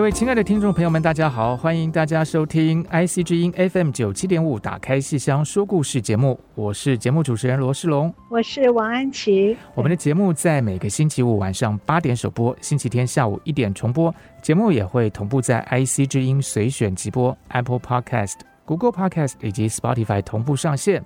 [0.00, 1.54] 各位亲爱的听众朋友们，大家好！
[1.54, 6.40] 欢迎大家收听 IC 之音 FM 九七点五，打开戏箱说故事节目。
[6.54, 9.54] 我是节目主持人罗世龙，我是王安琪。
[9.74, 14.12] 我们的节目在每个星期五晚上八点首播，星期天下午一点重播。
[14.40, 21.04] 节目也会同步在 IC 之音随选直播、Apple Podcast、Google Podcast 以及 Spotify 同步上线。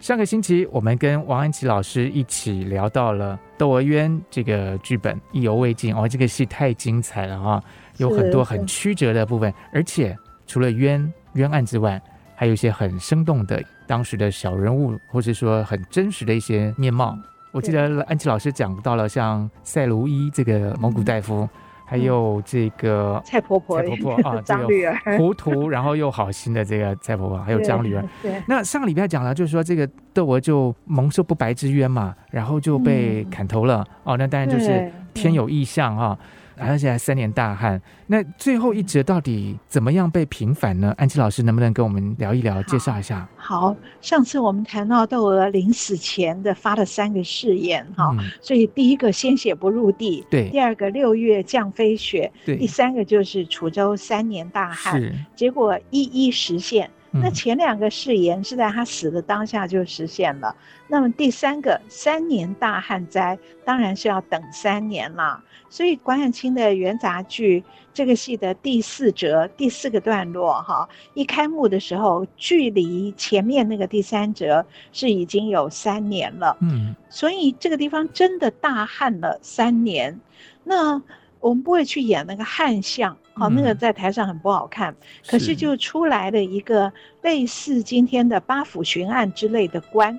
[0.00, 6.08] 上个星期，我们跟王安琪老师一起聊到了《窦娥冤》这个剧本，意犹未尽哦。
[6.08, 7.64] 这个戏太精彩了哈、哦，
[7.98, 12.00] 有很多很曲折的部分，而且除了冤冤案之外，
[12.34, 17.14] 还有一些很生动的当时的小人物，或者说很真实的一些面貌。
[17.52, 21.46] 我记得安琪老师讲到了像赛卢医这个蒙古大夫。
[21.90, 28.04] 还有这个蔡婆婆，蔡婆婆啊，张女儿，糊涂 然后又好心的这个蔡婆婆，还有张女儿。
[28.22, 33.84] 对，那上个礼拜讲了，就是说这个窦娥就蒙受不白之冤嘛，然后就被砍头了。
[34.04, 36.16] 哦，那当然就是天有异象哈。
[36.60, 40.94] 而且还三年大旱，那最后一折到底怎么样被平反呢？
[40.96, 43.28] 安琪老师能不能跟我们聊一聊，介绍一下？
[43.36, 56.90] 好，上次我们谈到窦娥临死前的发了三个誓言哈，嗯、所以第一个鲜血不入地，对；第二个六月降飞雪，对；第三个就是楚州三年大旱，是结果一一实现。
[57.12, 65.42] 那前两个誓言是在他死的当下就实现了，嗯、那么第三个三年大旱灾，当然是要等三年了。
[65.68, 67.62] 所以关汉卿的元杂剧
[67.94, 76.56] 这个戏的第四折第四个段落哈，一开幕的时候，距离前面那个第三折是已经有三年了。
[76.60, 80.18] 嗯，所以这个地方真的大旱了三年。
[80.64, 81.00] 那
[81.40, 84.94] 我们不会去演那个汉相，好，那个在台上很不好看。
[85.26, 86.92] 可是就出来了一个
[87.22, 90.18] 类似今天的八府巡案之类的官，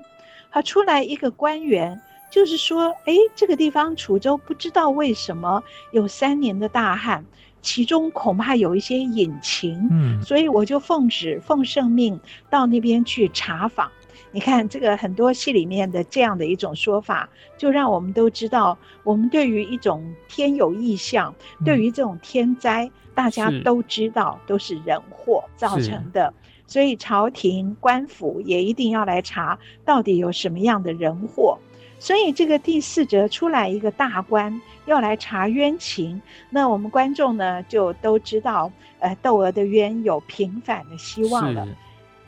[0.52, 2.00] 他出来一个官员，
[2.32, 7.24] 就是说，哎，这个地方楚州不知道为什么有三年的大旱，
[7.62, 13.92] 其中恐怕有一些隐情，嗯，所以我就奉旨奉圣命到那边去查访。
[14.34, 17.28] 你看这个很多戏里面的这样的一种说法，
[17.58, 26.34] 就让我们都知道，我们对于一种天有异象，嗯、对于这种天灾，大家都知道都是人祸造成的，
[26.66, 31.60] 所以朝廷官府也一定要来查，到底有什么样的人祸。
[32.00, 41.68] 所以这个第四折出来一个大官要来查冤情，那我们观众呢就都知道，呃，窦娥的冤有平反的希望了，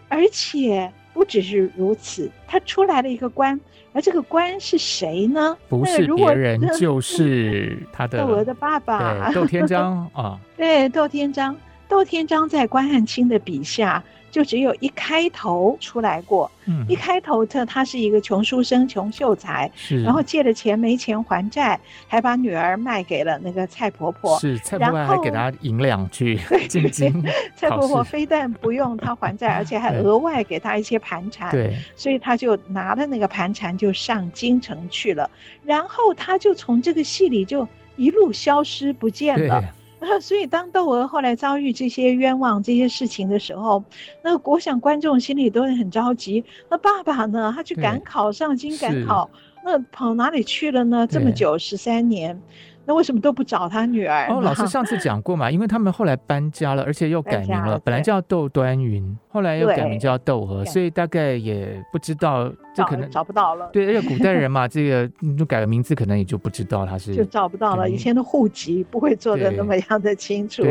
[0.10, 0.92] 而且。
[1.14, 3.60] 不只是如此，他出来了一个官，
[3.94, 5.56] 而这个官是谁呢？
[5.70, 10.40] 不是别人， 就是他的 窦娥的爸爸，窦天章 啊。
[10.58, 11.56] 对，窦天章，
[11.88, 14.04] 窦天章在关汉卿的笔下。
[14.34, 27.24] 就只有一开头出来过，嗯，一开头他他是一个穷书生、穷秀才，是，然后借了钱没钱还债，还把女儿卖给了那个蔡婆婆，是，蔡婆婆还给他银两去 进京。
[27.56, 35.30] 蔡婆婆非但不用他还债， 而且还额外给他一些盘缠，对，所以他就拿了那个盘缠就上京城去了，
[35.64, 37.68] 然后他就从这个戏里就
[37.98, 39.64] 一路消失不见了。
[40.22, 43.84] 所以，当窦娥后来遭遇这些冤枉、这些事情的时候，
[44.24, 46.44] 那我想观众心里都会很着急。
[46.70, 47.52] 那爸爸呢？
[47.56, 49.30] 他去赶考上京赶考，
[49.64, 51.08] 那跑哪里去了呢？
[51.08, 52.40] 这么久十三年。
[52.86, 54.28] 那为什么都不找他女儿？
[54.30, 63.70] 哦，老师上次讲过嘛，因为他们后来搬家了，而且又改名了，本来叫窦端云，后来又改名叫窦娥，所以大概也不知道，这可能找不到了。
[63.72, 67.90] 对，而且古代人嘛，这个就改个名字，可能也就不知道他是，就找不到了。
[67.90, 70.64] 以前的户籍不会做的那么样的清楚，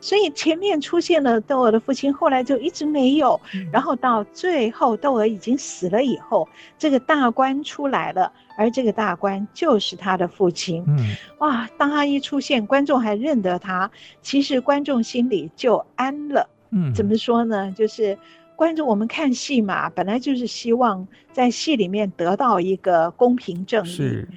[0.00, 3.40] 所以前面出现了窦娥的父亲，后来就一直没有，
[3.70, 6.48] 然后到最后窦娥已经死了以后，
[6.78, 8.32] 这个大官出来了。
[8.56, 10.84] 而这个大官就是他的父亲。
[10.86, 13.90] 嗯，哇，当他一出现，观众还认得他，
[14.20, 16.48] 其实观众心里就安了。
[16.70, 17.72] 嗯，怎么说呢？
[17.76, 18.16] 就是
[18.56, 23.90] 观众，我们看戏嘛，本来就是希望在戏里面得到一个公平正义。
[23.90, 24.28] 是。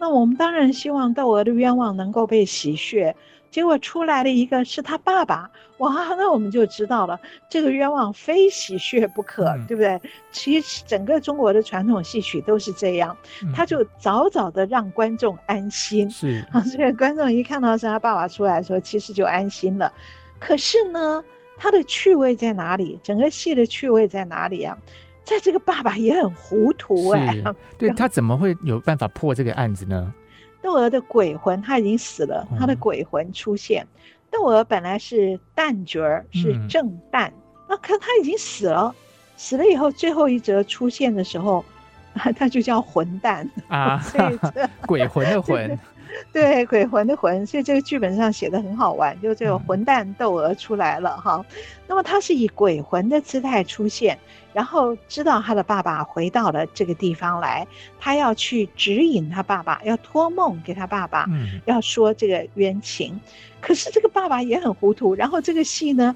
[0.00, 3.16] 那我们当然希望窦娥的冤枉能够被洗雪，
[3.50, 7.18] 结果出来了一个是他爸爸，哇，那我们就知道了，
[7.48, 10.00] 这个冤枉非洗血不可，嗯、对不对？
[10.30, 19.92] 其实整个中国的传统戏曲都是这样，嗯、他就早早的让观众安心，是 啊，所以观众一看到是他爸爸出来的时候，其实就安心了。
[20.38, 21.24] 可是呢，
[21.56, 22.98] 他的趣味在哪里？
[23.02, 24.76] 整个戏的趣味在哪里啊？
[25.24, 30.14] 在这个爸爸也很糊涂哎、欸，对， 他怎么会有办法破这个案子呢？
[30.62, 33.86] 窦娥的鬼魂他已经死了，他的鬼魂出现。
[34.30, 37.32] 窦娥、嗯、本来是旦角儿，是正旦，嗯、
[37.68, 38.94] 那可他已经死了，
[39.36, 41.64] 死了以后最后一折出现的时候，
[42.36, 44.38] 他就叫混蛋啊， 所以
[44.86, 45.78] 鬼魂的魂。
[46.32, 51.36] 对，鬼魂的魂，所以这个剧本上写的很好玩，就这个混蛋窦娥出来了哈。
[51.36, 51.56] 嗯、
[51.86, 54.18] 那么他是以鬼魂的姿态出现，
[54.52, 57.66] 然后知道他的爸爸回到了这个地方来，
[57.98, 63.20] 他要去指引他爸爸，要托梦给他爸爸，嗯、要说这个冤情。
[63.60, 66.14] 可是这个爸爸也很糊涂，然后这个戏呢，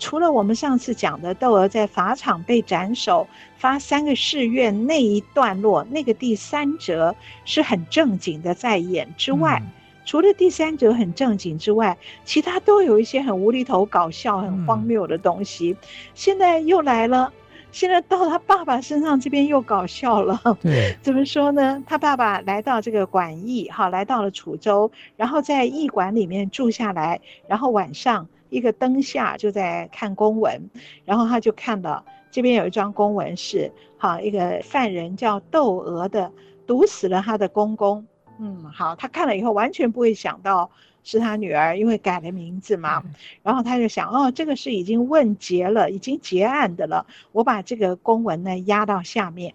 [0.00, 7.14] 除了我们上次讲的窦娥在法场被斩首、发三个誓愿那一段落，那个第三折
[7.44, 9.70] 是很正经的在演之外，嗯、
[10.06, 15.76] 除了第三者很正经之外，其他都有一些很无厘头、搞笑、很荒谬的东西。
[15.78, 17.30] 嗯、现在又来了，
[17.70, 20.40] 现在到他爸爸身上这边又搞笑了。
[20.62, 21.80] 对， 怎么说呢？
[21.86, 28.26] 他爸爸来到这个馆驿，哈，来到了楚州，然后在驿馆里面住下来，然后晚上。
[28.50, 30.60] 一个灯下就在看公文，
[31.04, 36.30] 然后他就看到这边有一张公文是，哈，一个犯人叫窦娥的
[36.66, 38.06] 毒死了他的公公。
[38.38, 40.70] 嗯，好，他看了以后完全不会想到
[41.04, 43.02] 是他女儿，因为改了名字嘛。
[43.42, 47.06] 然后他就想，哦，这个是已经问结了，已经结案的了。
[47.32, 49.54] 我把这个公文呢压到下面。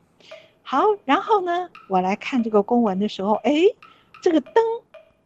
[0.63, 3.51] 好，然后呢，我来看这个公文的时候，哎，
[4.21, 4.63] 这个灯。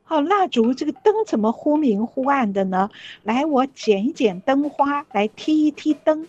[0.10, 2.90] 哦，蜡烛这个灯怎么忽明忽暗的呢？
[3.24, 6.28] 来，我剪一剪灯花，来踢一踢灯。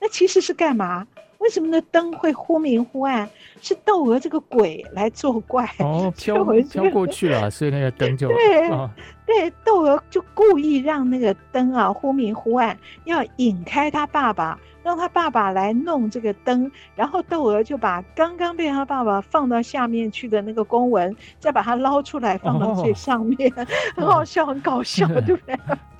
[0.00, 1.06] 那其实是干嘛？
[1.38, 3.28] 为什么那灯会忽明忽暗？
[3.60, 8.90] 是窦娥这个鬼来作怪哦， 飘飘过去了，所以那个灯就 对、哦、
[9.26, 14.58] 对，窦娥就故意让那个灯啊忽明忽暗，要引开他爸爸。
[14.84, 25.54] 让他爸爸来弄这个灯，然后窦娥就把刚刚被他爸爸放到下面去的那个公文，再把它捞出来放到最上面，哦、很好笑，很搞笑，哦、 对不对？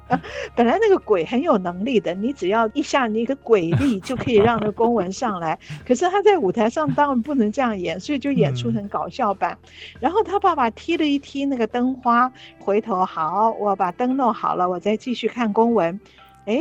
[0.57, 5.59] 本来那个鬼很有能力的，你只要一下你一个鬼力就可以让那个公文上来。
[5.87, 9.57] 可是他在舞台上当然不能这样演，所以就演出成搞笑版。
[9.63, 9.71] 嗯、
[10.01, 16.01] 然后他爸爸踢了一踢那个灯花，回头好，我把灯弄好了，我再继续看公文。
[16.47, 16.61] 哎，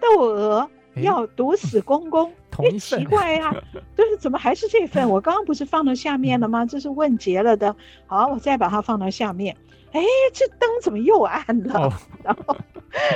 [0.00, 0.68] 窦娥。
[0.96, 3.50] 要毒死公公， 哎，奇怪呀，
[3.96, 5.08] 就是怎么还是这份？
[5.08, 6.66] 我刚刚不是放到下面了吗？
[6.66, 7.74] 这是问结了的。
[8.04, 9.56] 好，我再把它放到下面。
[9.92, 10.00] 哎，
[10.32, 11.78] 这灯怎么又暗了？
[11.78, 11.92] 哦、
[12.24, 12.56] 然后，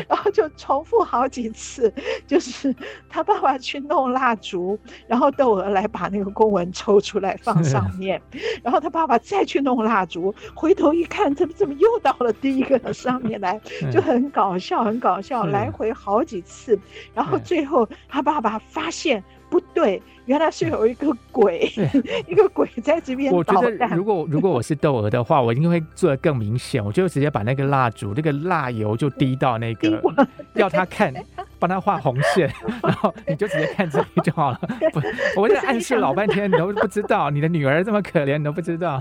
[0.09, 1.93] 然后就重复好几次，
[2.27, 2.75] 就是
[3.09, 8.21] 他爸爸去弄蜡烛，然后窦娥来把那个公文抽出来放上面，
[8.63, 13.59] 然后他爸爸再去弄蜡烛，回头一看，怎么怎么又到了第一个上面来，
[13.91, 16.79] 就很搞笑，很搞笑，来回好几次，
[17.15, 19.25] 然后最后他爸爸发现。
[19.49, 21.73] 不对，原来是有一个鬼，
[22.29, 23.33] 一个鬼在这边。
[23.33, 30.03] 我觉得如果如果我是窦娥的话，我一定会做的更明显，我就直接把那个蜡烛，那个蜡油就滴到那个，
[30.55, 31.13] 要他看。
[31.59, 32.53] 帮他画红线，
[32.83, 34.61] 然后你就直接看这里就好了。
[34.93, 35.01] 不，
[35.41, 39.01] 我在暗示老半天，你都不知道，你的女儿这么可怜，你都不知道。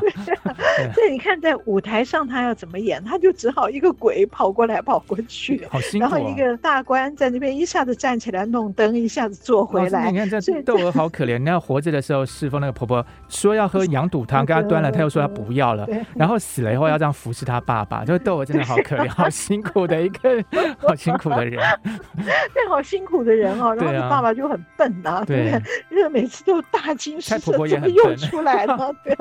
[0.96, 6.08] 对，你看在舞台上他要怎么演，他就只好一个鬼跑过来跑过去，好辛苦。
[6.08, 10.10] 然后一个大官在那边一下子站起来弄灯，一下子坐回来。
[10.10, 15.88] 你看这窦娥好可怜，那活着的时候侍奉那个婆婆说要喝羊肚汤，给她端了，她又说她不要了。
[16.14, 20.44] 然后死了以后要这样服侍她爸爸，就窦娥真的好可怜，好辛苦的一个，
[20.78, 21.64] 好辛苦的人。
[22.54, 25.60] 对，好辛苦的人哦，然后你爸爸就很笨呐、啊，对？
[25.90, 28.94] 因为每次都大惊失色，怎么又出来了？
[29.06, 29.16] 对，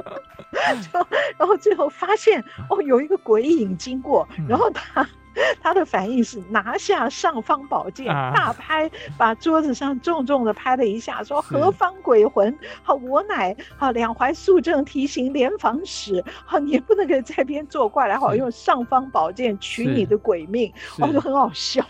[1.38, 5.06] 然后最后发现哦，有一个鬼影经过，然后他。
[5.62, 12.56] 他的反应是拿下尚方宝剑，大拍，把桌子上重重的拍了一下，说：“何方鬼魂？
[12.82, 21.84] 好，我乃好两淮肃正提刑联防使，好，你不能给这边作怪来，好用尚方宝剑取你的鬼命。”我就很好笑，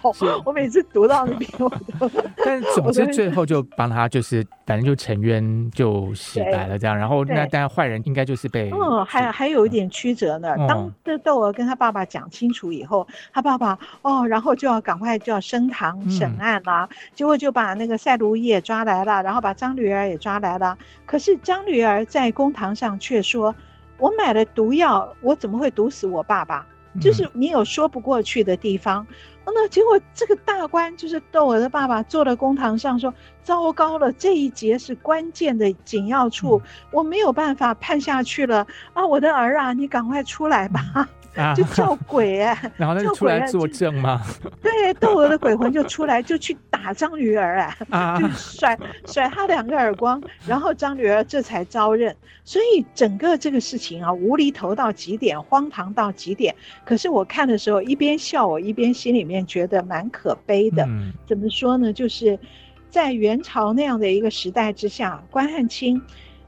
[0.45, 2.11] 我每次读到那边我都。
[2.45, 10.55] 但总之最后就帮他，就是反正就沉冤就洗白了这样，然后那当然坏人应该就是被嗯，还还有一点曲折呢。
[10.69, 13.07] 当这窦娥跟他爸爸讲清楚以后。
[13.35, 20.79] 他爸爸哦，然后就要赶快就要升堂审案了，嗯、结果就把那个赛卢医也抓来了，然后把张驴儿也抓来了。
[21.05, 23.53] 可是张驴儿在公堂上却说
[23.99, 26.65] ：“我买了毒药，我怎么会毒死我爸爸？
[27.01, 29.05] 就是你有说不过去的地方。
[29.11, 29.15] 嗯
[29.47, 33.13] 那结果这个大官就是窦娥的爸爸坐在公堂上说
[33.45, 39.07] ：“糟糕了，这一节是关键的紧要处，嗯、我没有办法判下去了啊！
[39.07, 41.07] 我的儿啊，你赶快出来吧。
[41.37, 44.23] 嗯”就叫鬼哎、欸， 然后他就出来作证吗？
[44.63, 47.77] 对，窦娥的鬼魂就出来，就去打张驴儿哎
[48.21, 52.15] 就甩甩他两个耳光，然后张驴儿这才招认。
[52.47, 56.55] 所以整个这个事情啊，无厘头到极点，荒唐到极点。
[56.85, 60.87] 可是我看的时候，一边笑，我一边心里面觉得蛮可悲的。
[61.27, 61.91] 怎么说呢？
[61.91, 62.39] 就是
[62.91, 66.01] 在元朝那样的一个时代之下，关汉卿，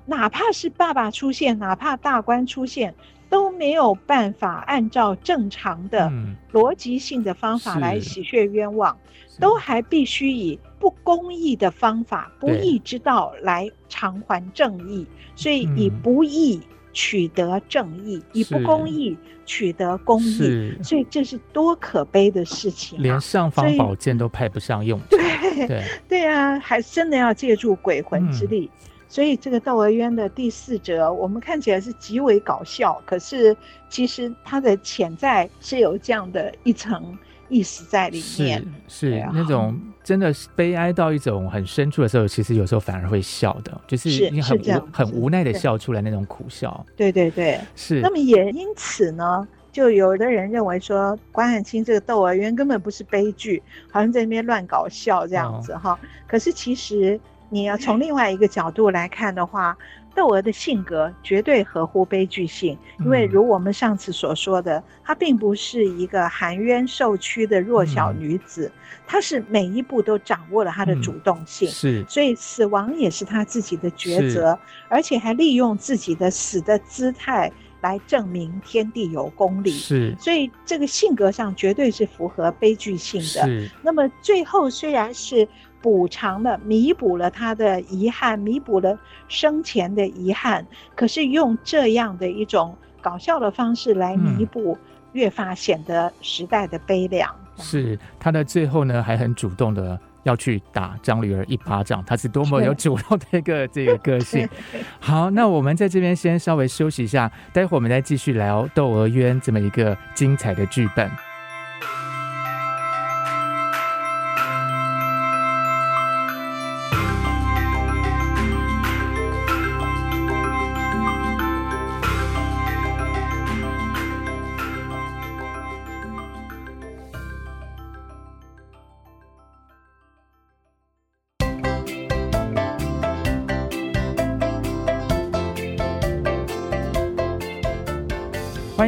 [0.05, 2.95] 哪怕是爸爸出现，哪怕大官出现。
[3.28, 6.11] 都没有办法按照正常的
[6.52, 16.61] 逻辑性的方法来洗雪冤枉，嗯、都还必须以不公义的方法、不义之道来偿还正义，所以以不义
[16.92, 24.99] 取得正义，嗯、以不公义取得公义，所以这是多可悲的事情、啊，连尚方宝剑都派不上用。
[25.00, 25.09] 场。
[25.11, 25.66] 对。
[25.66, 25.85] 对。
[26.09, 28.71] 对啊，还真的要借助鬼魂之力。
[28.73, 28.83] 嗯
[29.16, 33.56] 所以这个《窦娥冤》的第四折，我们看起来是极为搞笑，可是
[33.88, 37.16] 其实它的潜在是有这样的一层
[37.49, 38.62] 意思在里面。
[38.87, 46.85] 是是、啊、那种真的是悲哀到一种很深处的时候，其实有时候反而会笑的，就是你很无很无奈的笑出来那种苦笑。
[46.94, 48.02] 对对对，是。
[48.02, 55.92] 那么也因此呢，就有的人认为说，关汉卿这个《窦娥冤》根本不是悲剧，好像在那边乱搞笑这样子哈。
[55.92, 57.18] 哦、可是其实。
[57.49, 59.76] 你要从另外一个角度来看的话，
[60.15, 68.71] 窦娥的性格绝对合乎悲剧性，因为如我们上次所说的，她并不是一个含冤受屈的弱小女子，
[69.07, 83.69] 她是每一步都掌握了她的主动性，是，所以死亡也是她自己的抉择，而且还利用自己的死的姿态来证明天地有公理，是，所以这个性格上绝对是符合悲剧性的。
[83.83, 85.47] 那么最后虽然是。
[85.87, 90.66] 补偿了，弥补了他的遗憾，弥补了生前的遗憾。
[90.97, 94.78] 可是用这样的一种搞笑的方式来弥补，嗯、
[95.12, 97.33] 越发显得时代的悲凉。
[97.59, 104.49] 是他的最后呢，还很主动的要去打张驴儿一巴掌，他是多么有主动的一个这个个性。
[104.99, 111.09] 好，那我们在这边先稍微休息一下，待会儿我们再继续聊《窦娥冤》这么一个精彩的剧本。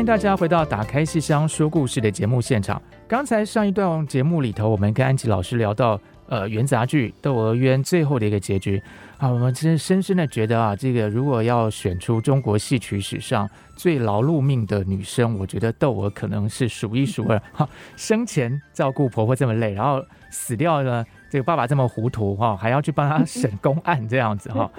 [0.08, 2.80] 大家回到《打开戏箱说故事》的节目现场。
[3.06, 6.00] 刚才上一段节目里头，我们跟安琪老师聊到，
[6.30, 8.82] 呃，元杂剧《窦娥冤》最后的一个结局
[9.18, 13.46] 啊，我们真是深深的觉得啊，这个如果要选出中国戏曲史上
[13.76, 17.38] 最劳碌命的女生，我觉得窦娥可能是数一数二。
[17.52, 24.70] 哈， 生前照顾婆婆这么累，然后死掉了，这个爸爸这么糊涂哈，还要去帮他审公案这样子哈。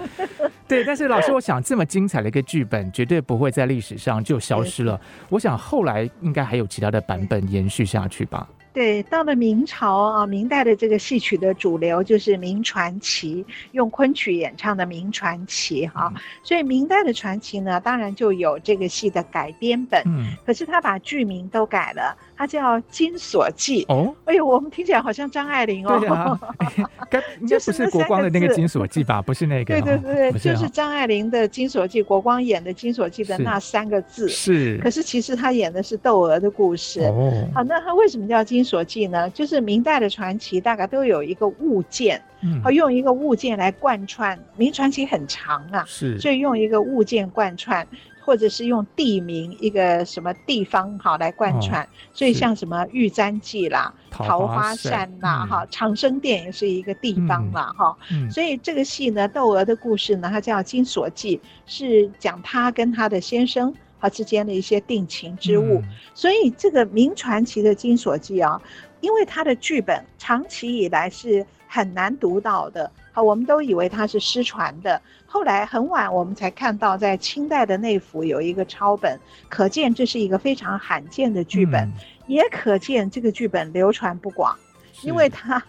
[0.70, 4.98] 对，但是老师， 我想这么精彩的一个剧本，绝对不会在历史上就消失了。
[5.28, 8.48] 我想后来应该还有其他的版本延续下去吧。
[8.72, 16.08] 对，到了明朝啊，明代的这个戏曲的主流就是明传奇，用昆曲演唱的明传奇哈。
[16.14, 24.14] 嗯、所以明代的传奇呢，当然就有这个戏的改编本，嗯，可是他把剧名都改了，他叫《金锁记》哦。
[24.24, 25.98] 哎呦，我们听起来好像张爱玲哦。
[26.00, 26.40] 对啊，
[27.10, 29.20] 该应该不是国光的那个《金锁记》吧？
[29.20, 29.78] 不是那个。
[29.78, 34.26] 对对对，就是张爱玲的《金锁记》，国光演的《金锁记》的那三个字。
[34.28, 34.78] 是。
[34.78, 37.00] 可是其实他演的是窦娥的故事。
[37.00, 37.46] 哦。
[37.54, 38.60] 好，那他为什么叫金？
[38.60, 44.38] 金锁记呢，就是明代的传奇，大概都有一个物件，嗯，用一个物件来贯穿。
[44.54, 47.86] 明传奇很长啊，是，所以用一个物件贯穿，
[48.30, 51.82] 或者是用地名一个什么地方哈来贯穿。
[51.82, 57.74] 哦、所以像什么玉簪记啦、桃花扇啦、哈、嗯、长生殿也是一个地方啦。
[57.76, 58.28] 哈、嗯。
[58.28, 63.74] 嗯、所以这个戏呢，窦娥的故事呢，它叫金锁记，是讲她跟她的先生。
[64.02, 65.84] 他之间的一些定情之物，嗯、
[66.14, 68.58] 所以这个名传奇的《金锁记》啊，
[69.02, 74.98] 因为它的剧本长期以来是很难读到的，好，我们都以为它是失传的，
[75.32, 79.16] 后来很晚我们才看到，在清代的内府有一个抄本，
[79.48, 81.92] 可见这是一个非常罕见的剧本，嗯、
[82.26, 84.58] 也可见这个剧本流传不广，
[85.02, 85.62] 因为它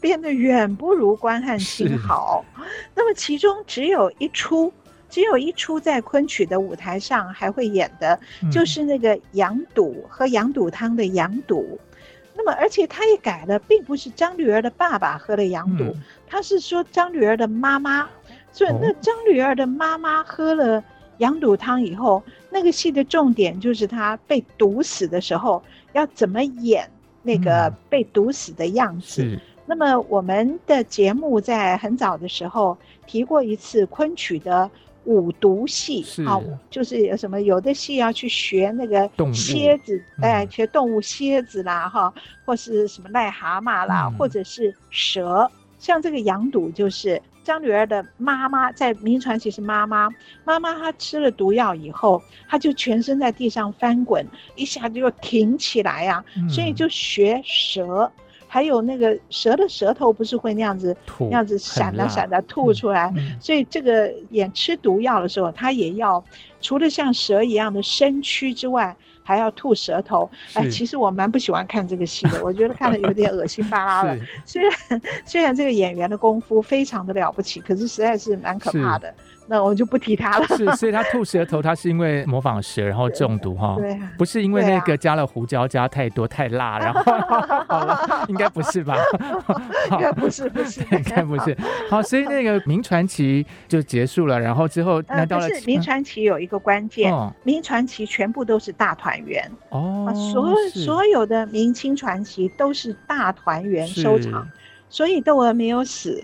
[0.00, 2.44] 变得远不如关汉卿好，
[2.94, 4.72] 那么其中只有一出。
[5.10, 8.20] 只有一出在昆曲的舞台上还会演的，
[8.52, 11.80] 就是那个羊肚喝羊肚汤的羊肚。
[12.36, 15.96] 那么，而且他也改了，并不是张驴儿的爸爸喝了羊肚，
[16.26, 18.06] 他是说张驴儿的妈妈。
[18.58, 20.82] 所以，那张女儿的妈妈喝了
[21.18, 25.62] 羊肚汤以后，那个戏的重点就是她被毒死的时候
[25.92, 26.90] 要怎么演
[27.22, 29.22] 那个被毒死的样子。
[29.64, 34.68] 那么，我们的节目在很早的时候提过一次昆曲的
[35.04, 42.12] 五毒戏，好，就是有什么有的戏要去学那个蝎子，哎，学动物蝎子啦，哈，
[42.44, 45.48] 或是什么癞蛤蟆啦，或者是蛇，
[45.78, 47.22] 像这个羊肚就是。
[47.48, 50.06] 张女儿的妈妈在名传奇是妈妈，
[50.44, 54.22] 妈妈她吃了毒药以后，她就全身在地上翻滚，
[54.54, 58.12] 一下就又挺起来呀、啊，所以就学蛇，
[58.46, 66.22] 还有那个蛇的舌头不是会那样子那样子闪啊闪的吐出来，所以这个演吃毒药的时候，他也要
[66.60, 68.94] 除了像蛇一样的身躯之外。
[69.28, 74.18] 还要吐舌头，哎，其实我蛮不喜欢看这个戏的，我觉得看的有点恶心巴拉的。
[74.46, 74.72] 虽然
[75.26, 79.12] 虽然这个演员的功夫非常的了不起，可是实在是蛮可怕的。
[79.48, 80.46] 那我就不提他了。
[80.48, 83.76] 是，所以他 吐舌头，他是因为模仿蛇然后中毒哈。
[83.78, 87.00] 对，不是因为那个加了胡椒加太多太辣，然后
[87.66, 88.96] 好了，应该不是吧？
[89.92, 91.56] 应该不是，不是，应该不是。
[91.88, 97.12] 好，所以那个明传奇就结束了，然后之后那到了名传奇有一个关键，
[97.42, 104.46] 明传奇全部都是大团圆哦，所所有的明清传奇都是大团圆收场，
[104.90, 106.22] 所以窦娥没有死。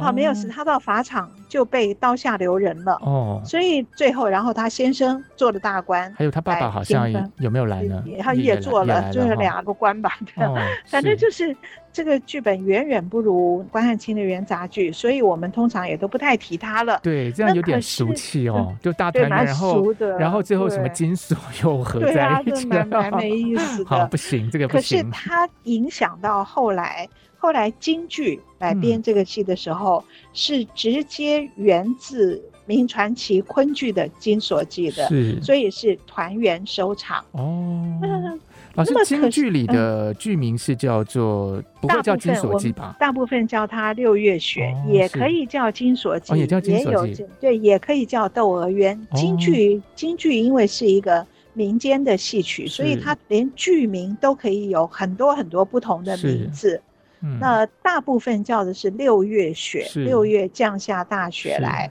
[0.00, 2.94] 他没有死，他到法场就被刀下留人了。
[3.02, 8.02] 哦，所以最后，然后他先生做了大官，还有他爸爸好像有没有来呢？
[8.20, 10.18] 他也做了，就是两个官吧。
[10.86, 11.54] 反正就是
[11.92, 17.00] 这个剧本远远不如关汉卿的元杂剧，所以我们通常也都不太提他了。
[17.02, 23.90] 对，这样有点俗气哦，就大团圆，然后然后最后什么金锁又 合在一起，蛮蛮没 意思的。
[23.90, 25.02] 好，不行，这个不行。
[25.02, 27.08] 可是他影响到后来。
[27.42, 37.24] 后来京剧来编这个戏的时候，嗯、是直接源自名传奇昆剧的《金锁记》的，是，所以是团圆收场。
[37.30, 38.38] 哦，嗯、
[38.74, 42.96] 老师，京剧里的剧名是叫做、嗯、不会叫《金锁记》吧？
[43.00, 47.24] 大部分叫它《六月雪》，哦，也可以叫《金锁记》，哦，也叫《金锁记》。
[47.40, 48.96] 对，也可以叫《窦娥冤》。
[49.16, 56.80] 京剧，京剧因为是一个民间的戏曲，所以它连剧名都可以有很多很多不同的名字。
[57.22, 61.90] 嗯、那大部分叫的是六月雪，六月降下大雪来。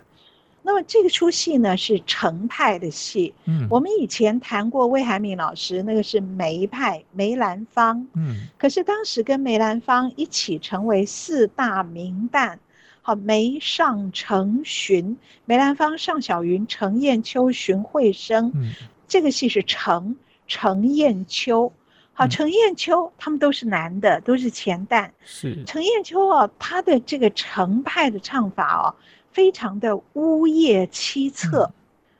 [0.69, 3.33] 那么这个出戏呢是程派的戏。
[3.45, 8.05] 嗯，我们以前谈过魏海敏老师，那个是梅派梅兰芳。
[8.13, 12.55] 嗯，可是当时跟梅兰芳一起成为四大名旦，
[13.01, 18.51] 好梅尚程荀，梅兰芳尚小云程砚秋荀慧生。
[18.53, 18.71] 嗯，
[19.07, 21.73] 这个戏是程程砚秋。
[22.13, 25.09] 好，程砚秋他们都是男的，都是前旦。
[25.25, 28.93] 是程砚秋啊，他的这个程派的唱法哦，
[29.31, 31.71] 非常的呜咽凄恻，嗯，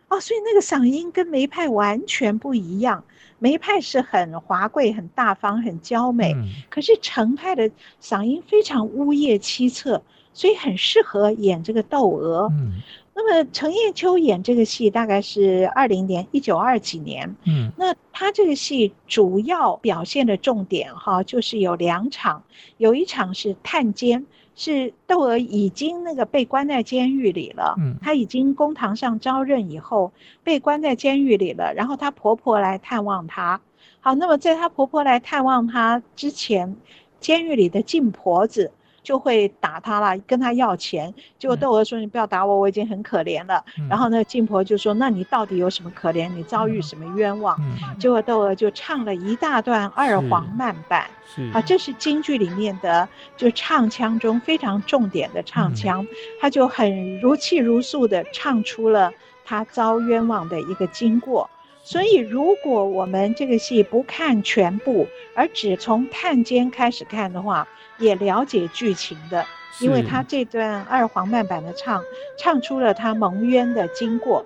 [0.09, 3.03] 哦，所以那个嗓音跟梅派完全不一样。
[3.39, 10.01] 梅派是很华贵、很大方、很娇美，嗯，可是程派的嗓音非常呜咽凄恻，
[10.33, 12.49] 所以很适合演这个窦娥。
[12.51, 12.81] 嗯。
[13.21, 17.35] 那么程砚秋演这个戏大概是二零年，一九二几年。
[17.45, 22.41] 嗯，那他这个戏主要表现的重点哈，就是有两场，
[22.77, 24.25] 有一场是探监，
[24.59, 27.75] 是窦娥已经那个被关在监狱里了。
[27.79, 30.11] 嗯，她已经公堂上招认以后，
[30.43, 31.73] 被关在监狱里了。
[31.73, 33.61] 然后她婆婆来探望她。
[34.01, 36.75] 好，那么在她婆婆来探望她之前，
[37.21, 38.73] 监狱里的禁婆子。
[39.09, 41.11] 就会打他了，跟他要钱。
[41.39, 43.65] 结果窦娥说：“你不要打我，我已经很可怜了。
[43.79, 46.31] 嗯”然后那个禁婆就说：“那你到底有什么可怜？
[46.31, 47.59] 你遭遇什么冤枉？”
[47.97, 51.07] 结果窦娥就唱了一大段二黄慢板。
[51.25, 56.05] 是啊，这是京剧里面的就唱腔中非常重点的唱腔，
[56.39, 59.11] 他、嗯、就很如泣如诉地唱出了
[59.43, 61.49] 他遭冤枉的一个经过。
[61.81, 67.67] 所以，如果我们这个戏不看全部，而只从探监开始看的话，
[67.99, 69.45] 也了解剧情的，
[69.79, 72.01] 因为他这段二黄慢板的唱，
[72.38, 74.45] 唱出了他蒙冤的经过。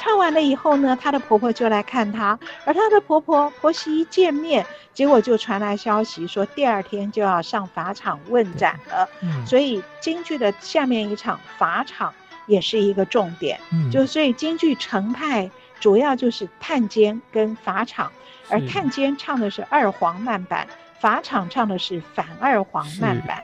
[0.00, 9.06] 唱完了以后呢，她的婆婆就来看她，而她的婆婆婆媳一见面，结果就传来消息说第二天就要上法场问斩了。
[9.20, 12.14] 嗯，所以京剧的下面一场法场
[12.46, 13.60] 也是一个重点。
[13.70, 18.10] 嗯，就所以京剧程派主要就是探监跟法场，
[18.48, 20.66] 而探监唱的是二黄慢板，
[20.98, 23.42] 法场唱的是反二黄慢板。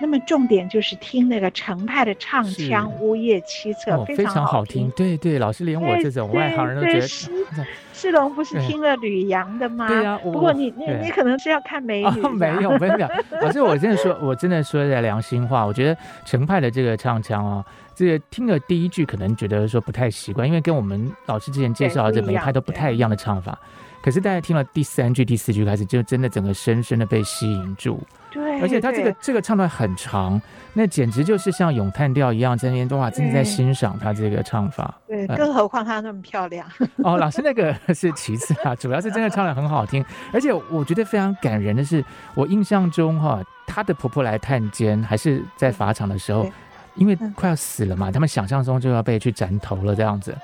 [0.00, 4.90] 那么重点就是听那个程派的唱腔，呜咽凄恻，非常好听。
[4.92, 7.66] 对对，老师连我这种外行人都觉得。
[7.92, 9.86] 世龙不是 听了吕阳的吗？
[9.86, 10.18] 对呀。
[10.22, 12.28] 不过你你你可能是要看美女。
[12.30, 13.08] 没有，没有。
[13.42, 17.62] 老师，我真的说，我真的说在良心话，我觉得程派的这个唱腔啊，
[17.94, 23.58] 这个听了第一句可能觉得说不太习惯，因为跟我们老师之前介绍的这每一派都不太一样的唱法。
[24.02, 28.00] 可是大家听了第三句、第四句开始，就真的整个深深的被吸引住。
[28.30, 30.40] 对，而且他这个这个唱段很长，
[30.74, 34.94] 那简直就是像咏叹调一样，在那边的话，真的在欣赏他这个唱法。
[35.08, 36.66] 对，更何况他那么漂亮。
[37.02, 46.48] 哦，老师那个 是其次啊，主要是真的唱的很好听，而且我觉得非常感人的是，我印象中哈，她的婆婆来探监还是在法场的时候，
[46.94, 50.36] 因为快要死了嘛，他们想象中就要被去斩头了这样子。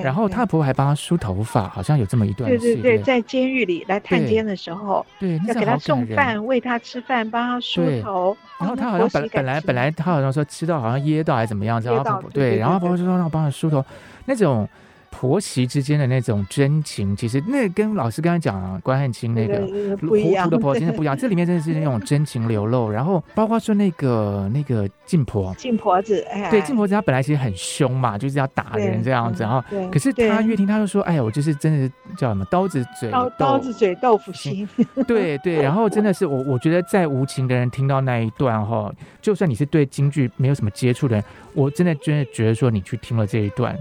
[0.00, 2.58] 然后他婆婆还帮他梳头发，好像有这么一段戏。
[2.58, 8.36] 对对对，在监狱里来探监的时候，对，要给他送饭，喂他吃饭，帮他梳头。
[8.58, 13.84] 然后他好像本本来本来他好像说吃到好像噎到还是怎么样，然后婆婆对，然后婆婆就说让我帮他梳头，
[14.24, 14.68] 那种。
[15.12, 19.60] 婆媳之间的那种真情，其实那跟老师刚才讲啊，关汉卿那个
[20.00, 21.14] 糊涂的婆真的不一样。
[21.20, 34.66] 这里面真的是那种真情流露，然后包括说那个那个静婆，静婆子，哎，对，静婆子她本来其实很凶嘛，就是要打人这样子，然后可是她越听，她就说，哎呀，我就是真的是叫什么刀子嘴刀刀子嘴豆腐心，
[35.06, 43.76] 对对，然后真的是我我觉得再无情的人听到那一段哈，就算你是对京剧没有什么接触的人，我真的真的觉得说你去听了这一段。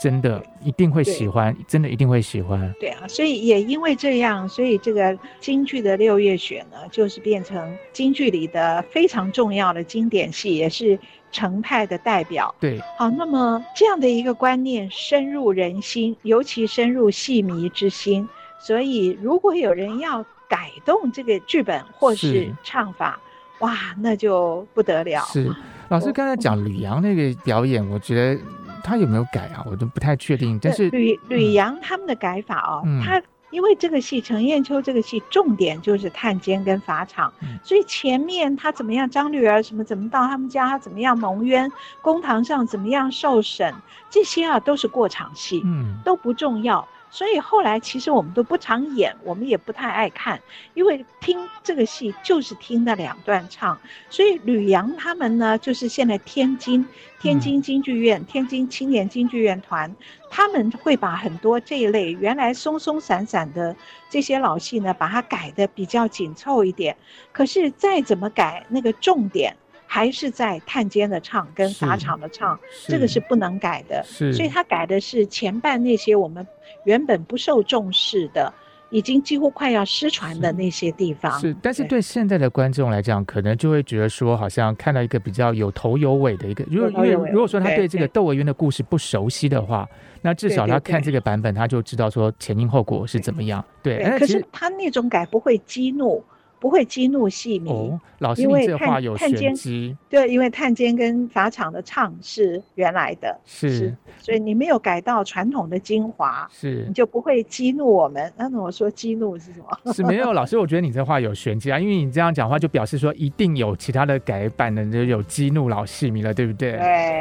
[0.00, 2.74] 真的一定会喜欢，真的一定会喜欢。
[2.78, 10.98] 对啊，所以也因为这样，所以这个京剧的六月雪呢，就是变成京剧里的非常重要的经典戏，也是
[11.32, 12.54] 程派的代表。
[12.60, 18.28] 对，好，那么这样的一个观念深入人心，尤其深入戏迷之心。
[18.60, 23.20] 所以，如果有人要改动这个剧本或是唱法，
[23.60, 25.22] 哇，那就不得了。
[25.24, 25.50] 是
[25.88, 28.40] 老师刚才讲吕阳那个表演，我觉得。
[28.84, 29.64] 他有没有改啊？
[29.66, 30.58] 我都不太确定。
[30.62, 33.20] 但是吕吕阳他们的改法哦，嗯、他
[33.50, 41.70] 因为这个戏程砚秋这个戏重点就是探监跟法场，嗯、所以前面他怎么样，张绿儿什么怎么到他们家，他怎么样蒙冤，
[42.02, 43.72] 公堂上怎么样受审，
[44.10, 46.86] 这些啊都是过场戏，嗯，都不重要。
[47.14, 50.40] 所以后来其实我们都不常演，我们也不太爱看，
[50.74, 53.78] 因为听这个戏就是听那两段唱。
[54.10, 56.84] 所以吕阳他们呢，就是现在天津
[57.20, 59.94] 天津京剧院、嗯、天津青年京剧院团，
[60.28, 63.76] 他们会把很多这一类原来松松散散的
[64.10, 66.96] 这些老戏呢，把它改的比较紧凑一点。
[67.30, 69.56] 可是再怎么改，那个重点。
[69.94, 74.02] 还是在探监的唱跟法场的唱，这个是不能改的。
[74.04, 76.44] 是，所以他改的是前半那些我们
[76.82, 78.52] 原本不受重视的，
[78.90, 81.38] 已经几乎快要失传的那些地方。
[81.38, 86.64] 是，但是对现在的观众来讲，可能就会觉得说，好像看到一个比较有头有尾的一个。
[86.68, 89.88] 如果因为如果说他对这个《窦娥冤》的故事不熟悉的话，
[90.22, 93.64] 那至少他看这个版本，他就知道说前因后果是怎么样。
[93.80, 96.20] 对，可是他那种改不会激怒。
[96.64, 99.94] 不会激怒戏迷，哦、老师，你这话有玄机。
[100.08, 108.32] 对，因为探监跟法场的唱是原来的，是，是，所以你没有改到传统的精华，是，你就不会激怒我们。
[108.38, 109.78] 那我说激怒是什么？
[109.92, 116.72] 是没有，老师，我觉得你这话有玄机啊，因为你这样讲话就表示说一定有其他的改版的，就有激怒老戏迷了，对不对？
[116.72, 116.78] 对。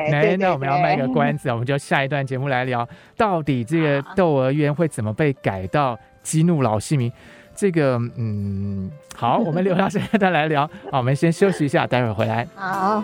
[0.10, 7.12] 来，那我们要卖个关子，我们就下一段节目来聊，到底这个《窦娥冤》会怎么被改到激怒老戏迷？
[7.56, 10.70] 这个嗯，好，我们留到现在再来聊。
[10.92, 12.48] 好，我们先休息一下，待会儿回来。
[12.56, 13.04] 好好。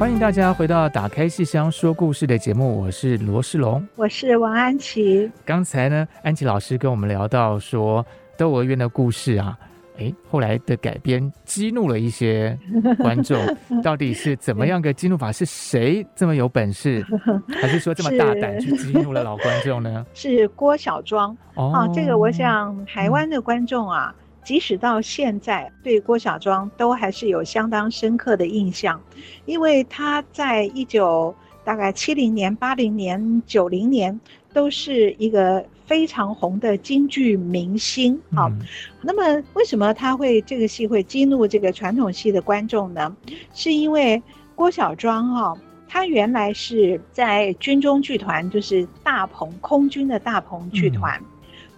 [0.00, 5.30] 欢迎大家回到《打开戏箱说故事》的节目，我是罗世龙，我是王安琪。
[5.44, 8.02] 刚才呢，安琪老师跟我们聊到说，
[8.38, 9.58] 《窦娥冤》的故事啊，
[9.98, 12.58] 哎，后来的改编激怒了一些
[13.00, 13.38] 观众，
[13.84, 15.30] 到底是怎么样个激怒法？
[15.30, 17.04] 是谁这么有本事，
[17.60, 20.06] 还是说这么大胆去激怒了老观众呢？
[20.14, 24.14] 是郭小庄哦、啊，这个我想台湾的观众啊。
[24.40, 29.00] 嗯即使到现在，对郭小庄都还是有相当深刻的印象，
[29.44, 34.18] 因为他在一九大概七零年、八零年、九零年，
[34.52, 38.18] 都是一个非常红的京剧明星。
[38.34, 38.58] 好，嗯，
[39.02, 43.14] 那么为什么他会这个戏会激怒这个传统戏的观众呢？
[43.52, 44.20] 是因为
[44.54, 45.54] 郭小庄哈，
[45.86, 51.20] 他原来是在军中剧团，就是大鹏空军的大鹏剧团。
[51.20, 51.26] 嗯，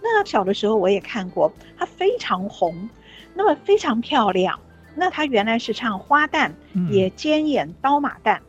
[0.03, 2.89] 那小的时候我也看过，她非常红，
[3.33, 4.59] 那么非常漂亮。
[4.95, 6.51] 那她原来是唱花旦，
[6.91, 8.39] 也兼演刀马旦。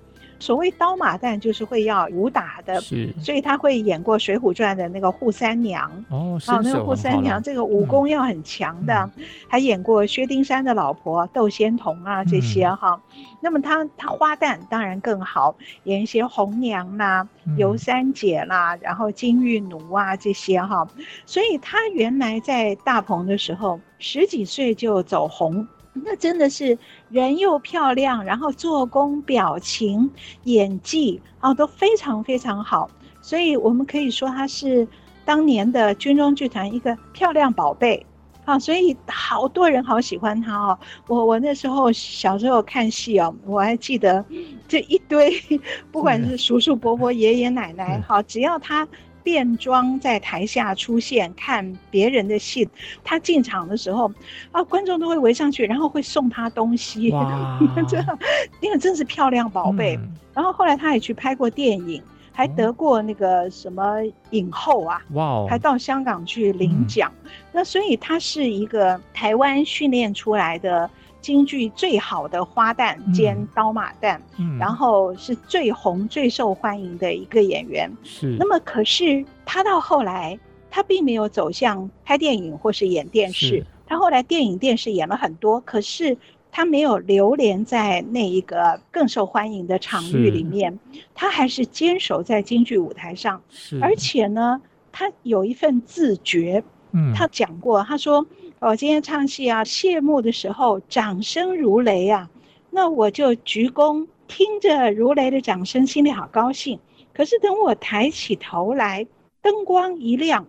[0.44, 13.24] 所谓刀马旦就是会要武打的，是，所以他会演过《水浒传》的那个扈三娘哦，好，那个扈三娘这个武功要很强的，嗯、还演过薛丁山的老婆窦仙童啊这些哈、嗯。
[13.40, 15.54] 那么他他花旦当然更好，
[15.84, 17.26] 演一些红娘啦、
[17.56, 20.86] 尤三姐啦，然后金玉奴啊这些哈。
[21.24, 25.66] 所以他原来在大鹏的时候，十几岁就走红。
[26.02, 26.76] 那真的是
[27.08, 30.10] 人又漂亮，然后做工、表情、
[30.42, 32.90] 演技啊都非常非常好，
[33.22, 34.86] 所以我们可以说她是
[35.24, 38.04] 当年的军中剧团一个漂亮宝贝
[38.44, 40.78] 啊，所以好多人好喜欢她哦。
[41.06, 44.24] 我我那时候小时候看戏哦，我还记得
[44.66, 45.32] 这一堆，
[45.92, 48.86] 不管是叔叔伯伯、爷爷奶奶，好，只要她。
[49.24, 52.68] 变装在台下出现，看别人的戏，
[53.02, 54.12] 他进场的时候，
[54.52, 57.10] 啊，观众都会围上去，然后会送他东西，
[57.88, 58.18] 这样，
[58.60, 59.96] 因为真是漂亮宝贝。
[59.96, 60.14] 嗯。
[60.34, 63.96] 然后后来他也去拍过电影，还得过那个什么
[64.30, 67.10] 影后啊，哇，还到香港去领奖。
[67.24, 67.30] 嗯。
[67.50, 70.88] 那所以他是一个台湾训练出来的。
[71.24, 77.90] 京剧最好的花旦兼刀马旦，嗯，然后是最红最受欢迎的一个演员。
[78.02, 80.38] 是，那么可是他到后来，
[80.70, 83.64] 他并没有走向拍电影或是演电视。
[83.86, 86.14] 他后来电影电视演了很多，可是
[86.52, 90.78] 他没有流连在那一个更受欢迎的场域里面。
[91.14, 93.40] 他还是坚守在京剧舞台上。
[93.48, 94.60] 是，而且呢，
[94.92, 96.62] 他有一份自觉。
[96.92, 98.26] 嗯，他讲过，他说。
[98.66, 102.30] 我今天唱戏啊，谢幕的时候掌声如雷啊，
[102.70, 106.80] 那我就鞠躬，听着如雷的掌声，心里好高兴。
[107.12, 109.06] 可是等我抬起头来，
[109.42, 110.46] 灯光一亮，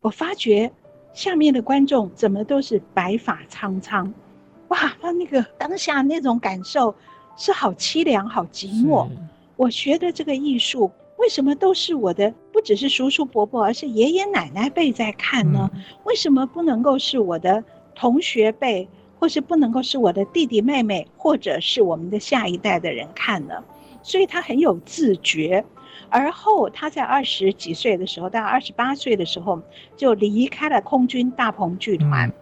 [0.00, 0.72] 我发觉
[1.12, 4.10] 下面的观众怎么都是白发苍苍，
[4.68, 6.94] 哇，他那个当下那种感受
[7.36, 9.06] 是好凄凉、好寂寞。
[9.56, 10.90] 我学的这个艺术。
[11.20, 12.32] 为什么都是我的？
[12.50, 15.70] 不只是叔叔伯伯，而是爷爷奶奶辈在看呢？
[16.04, 17.62] 为什么不能够是我的
[17.94, 23.62] 同学辈，或是不能够是我的弟弟妹妹，或者是我们的下一代的人看呢？
[24.02, 25.62] 所以他很有自觉。
[26.08, 29.60] 而后他在二十几岁的时候，到二十八岁的时候，
[29.96, 32.32] 就离开了空军大鹏剧团。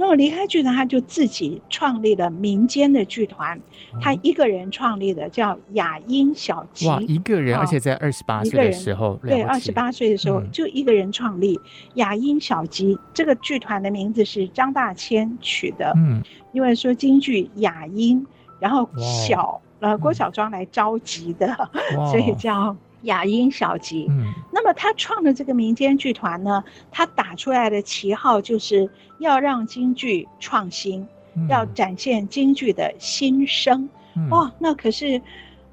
[0.00, 3.60] 那么离开剧团，他就自己创立了民间的剧团，
[4.00, 6.88] 他一个人创立的，叫雅音小集。
[6.88, 11.60] 哇，一个人，而且在二十八岁的时候，对，二十八岁的时候就一个人创立
[11.96, 12.98] 雅音小集。
[13.12, 18.26] 这个剧团的名字是张大千取的，嗯，因为说京剧雅音，
[18.58, 21.54] 然后小呃郭小庄来召集的，
[22.10, 22.74] 所以叫。
[23.02, 33.88] 雅音小集，嗯，那么他创的这个民间剧团呢，他打出来的旗号就是要让京剧创新，嗯，要展现京剧的新生。
[34.16, 34.28] 嗯。
[34.30, 35.20] 哦，那可是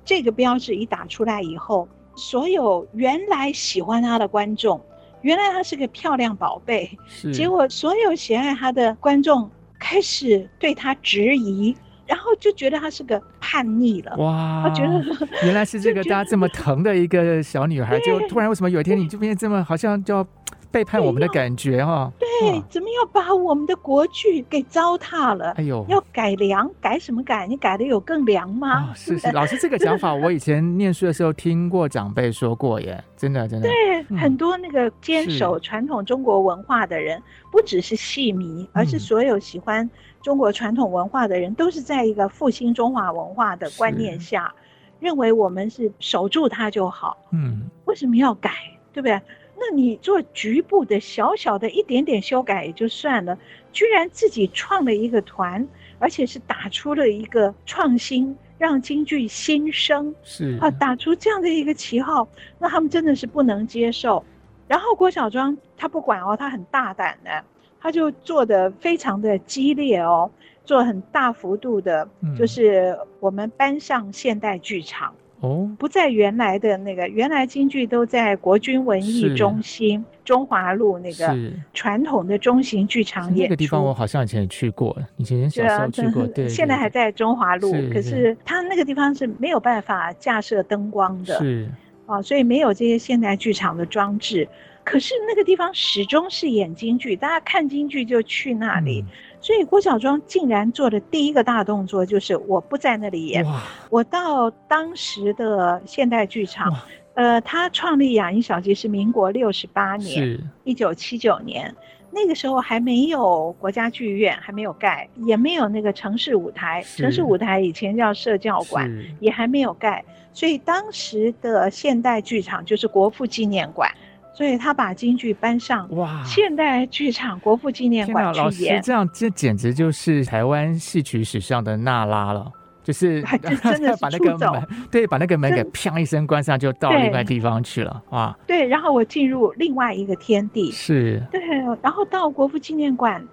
[0.05, 4.79] 这个标志一打出来以后，所有原来喜欢他的观众，
[5.21, 6.89] 原来他是个漂亮宝贝，
[7.33, 11.75] 结果所有喜爱他的观众开始对他质疑。
[12.07, 14.63] 然后就觉得她是个叛逆了哇！
[14.63, 15.03] 他觉得
[15.43, 20.25] 原来是这个大家这么疼的一个小女孩，就突然为什么有一天你就变成这么好像就要
[20.69, 22.11] 背叛我们的感觉哈？
[22.19, 25.51] 对，怎么要把我们的国剧给糟蹋了？
[25.51, 27.47] 哎呦，要改良，改什么改？
[27.47, 28.89] 你改的有更良吗？
[28.89, 33.67] 哦、是是，老师这个讲法， 我以前念书的时候听过长辈说过耶，真的真的。
[33.67, 39.89] 对、嗯，很多那个坚守传统中国文化的人，不只是戏迷，而是所有喜欢。
[40.27, 44.53] 中国传统文化的人都是在一个复兴中华文化的观念下，
[44.99, 47.17] 认为我们是守住它就好。
[47.31, 48.51] 嗯，为什么要改？
[48.91, 49.21] 对不对？
[49.57, 53.37] 那你做局部的小小的一点点修改也就算了，
[53.71, 55.65] 居然自己创了一个团，
[55.97, 60.13] 而且是打出了一个创新，让京剧新生。
[60.23, 62.27] 是啊，打出这样的一个旗号，
[62.59, 64.21] 那他们真的是不能接受。
[64.67, 67.45] 然后郭小庄他不管哦，他很大胆的。
[67.79, 70.29] 他就做的非常的激烈哦，
[70.65, 81.37] 做很大幅度的，就是我们搬上现代剧场，哦，不在原来的那个，原来京剧都在国军文艺中心中华路那个
[81.73, 83.43] 传统的中型剧场演出。
[83.43, 87.71] 那个地方我好像以前也去过，以前小时候去过， 对，现在还在中华路。
[87.93, 91.69] 可是它那个地方是没有办法架设灯光的，是
[92.05, 94.47] 啊，所以没有这些现代剧场的装置。
[94.87, 99.01] 可是那个地方始终是演京剧，大家看京剧就去那里。
[99.01, 99.11] 嗯。
[99.39, 103.45] 所以郭小庄竟然做的第一个大动作就是我不在那里演，
[103.91, 106.73] 我到当时的现代剧场，
[107.13, 111.73] 呃，他创立雅音小剧是民国六十八年，一九七九年，
[112.11, 123.89] 那个时候还没有国家剧院，还没有盖，也没有那个城市舞台，城市舞台以前叫社教馆，也还没有盖，所以当时的现代剧场就是国父纪念馆。
[124.37, 132.45] 所以他把京剧搬上哇，现代剧场国父纪念馆去演，这样这简直就是台湾戏曲史上的娜拉了，
[132.83, 133.23] 就是
[133.63, 138.37] 真的 把那个门，对，把那个门给砰一声关上，就到另外地方去了哇。
[138.45, 141.41] 对，然后我进入另外一个天地，是对，
[141.81, 143.27] 然后到国父纪念馆。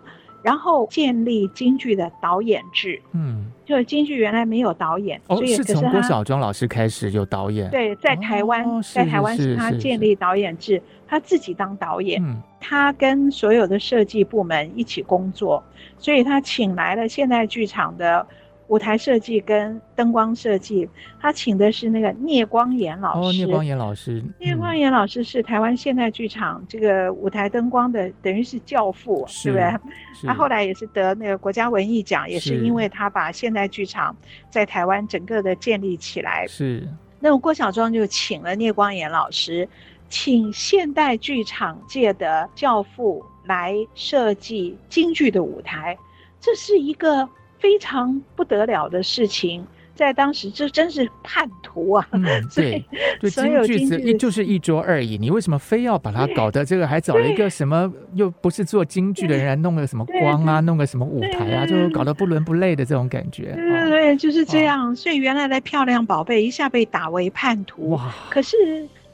[0.45, 15.65] 然后建立京剧的导演制，嗯，就是京剧原来没有导演，哦，所以是从郭小庄老师开始有导演，对，在台湾，哦、在台湾是他建立导演制，他自己当导演，嗯，他跟所有的设计部门一起工作，
[15.99, 18.27] 所以他请来了现代剧场的。
[18.69, 20.89] 舞台设计跟灯光设计，
[21.21, 23.29] 他请的是那个聂光炎老师。
[23.29, 30.27] 哦，聂光炎老师，聂光衍老师是台湾现代剧场这个舞台灯光的，等于是教父，对不对？
[30.27, 34.17] 他后来也是得那个国家文艺奖，也是因为他把现代剧场
[34.49, 36.47] 在台湾整个的建立起来。
[36.47, 36.89] 是。
[37.21, 39.69] 那么郭小庄就请了聂光炎老师，
[40.09, 45.95] 请现代剧场界的教父来设计京剧的舞台，
[46.41, 47.29] 这是一个。
[47.65, 52.07] 非常不得了的事情，在当时这真是叛徒啊！
[52.13, 52.23] 嗯，
[52.55, 52.85] 对，
[53.19, 56.87] 对，京剧是一就是一桌而已，你为什么非要把它搞得这个？
[56.87, 63.55] 还找了一个什么又不是做京剧的人来弄个什么光啊，弄个什么舞台啊，就搞得不伦不类的这种感觉。
[63.55, 64.91] 对对对，就是这样。
[64.91, 67.89] 哦，所以原来的漂亮宝贝一下被打为叛徒。
[67.89, 68.15] 哇！
[68.29, 68.57] 可是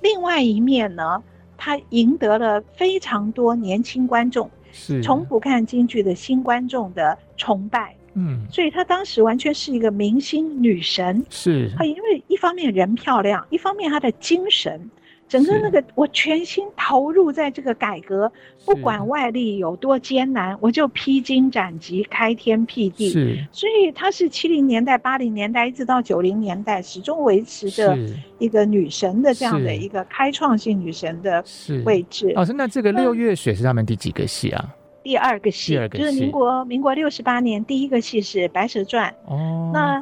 [0.02, 1.22] 另外一面呢，
[1.56, 7.94] 他赢得了非常多年轻观众，是从不看京剧的新观众的崇拜。
[8.14, 11.70] 嗯，所以她当时完全是一个明星女神，是。
[11.76, 14.90] 她因为一方面人漂亮，一方面她的精神，
[15.28, 18.30] 整个那个我全心投入在这个改革，
[18.64, 23.10] 不管外力有多艰难，我就披荆斩棘，开天辟地。
[23.10, 27.96] 是，所以她是七零年代、八零年代一直到九零年代始终维持着
[28.40, 31.44] 一个女神的这样的一个开创性女神的
[31.84, 32.32] 位置。
[32.34, 34.74] 老师，那这个六月雪是他们第几个戏啊？
[35.10, 40.00] 第二个戏就是民国民国六十八年第一个戏是《白蛇传》哦，那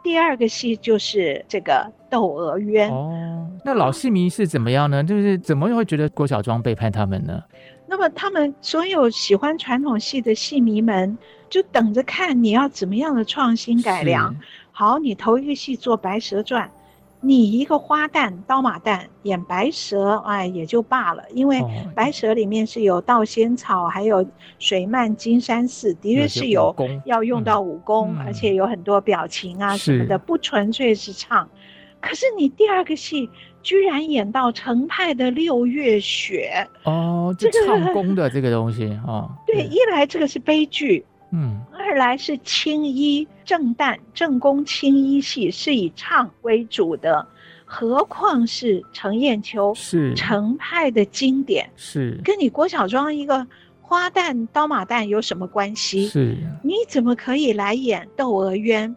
[0.00, 1.72] 第二个戏就是这个
[2.08, 3.50] 《窦娥冤》哦。
[3.64, 5.02] 那老戏迷是怎么样呢？
[5.02, 7.42] 就是怎么会觉得郭小庄背叛他们呢？
[7.88, 11.18] 那么他们所有喜欢传统戏的戏迷们
[11.50, 14.32] 就等着看你要怎么样的创新改良。
[14.70, 16.64] 好，你头一个戏做《白蛇传》。
[17.24, 24.24] 你一个花旦刀马旦演白蛇，哎，也就罢了，因为白蛇里面是有盗仙草，还有
[24.58, 26.74] 水漫金山寺，的确是有
[27.06, 31.48] 要用到武功，而且有很多表情啊什么的，不纯粹是唱。
[32.00, 33.30] 可是你第二个戏
[33.62, 41.02] 居然演到程派的六月雪哦，这唱功的这个东西哦， 对，一来这个是悲剧。
[41.34, 47.26] 嗯，二来是青衣正旦正宫青衣戏是以唱为主的，
[47.64, 53.44] 何况是程砚秋是程派的经典，是跟你郭小庄一个
[53.82, 56.06] 花旦刀马旦有什么关系？
[56.06, 58.88] 是，你怎么可以来演《窦娥冤》？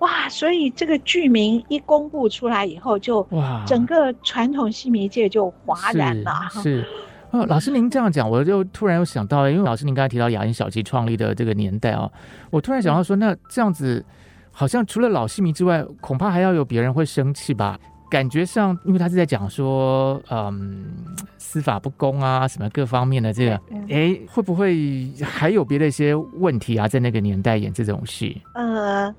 [0.00, 0.28] 哇！
[0.28, 6.30] 所以这个剧名一公布出来以后，就哇，整个传统戏迷界就哗然了。
[6.52, 6.62] 是。
[6.62, 6.86] 是
[7.32, 12.10] 哦，老师您这样讲，我就突然又想到了，因为老师您刚才提到雅音小七创立的这个年代哦，
[12.50, 14.04] 我突然想到说，那这样子
[14.52, 17.78] 好像除了老戏迷之外，恐怕还要有别人会生气吧？
[18.08, 20.86] 感觉上，因为他是在讲说，嗯，
[21.36, 23.60] 司法不公啊，什么各方面的这个，
[23.90, 26.86] 哎，会不会还有别的一些问题啊？
[26.86, 29.12] 在那个年代演这种戏，呃，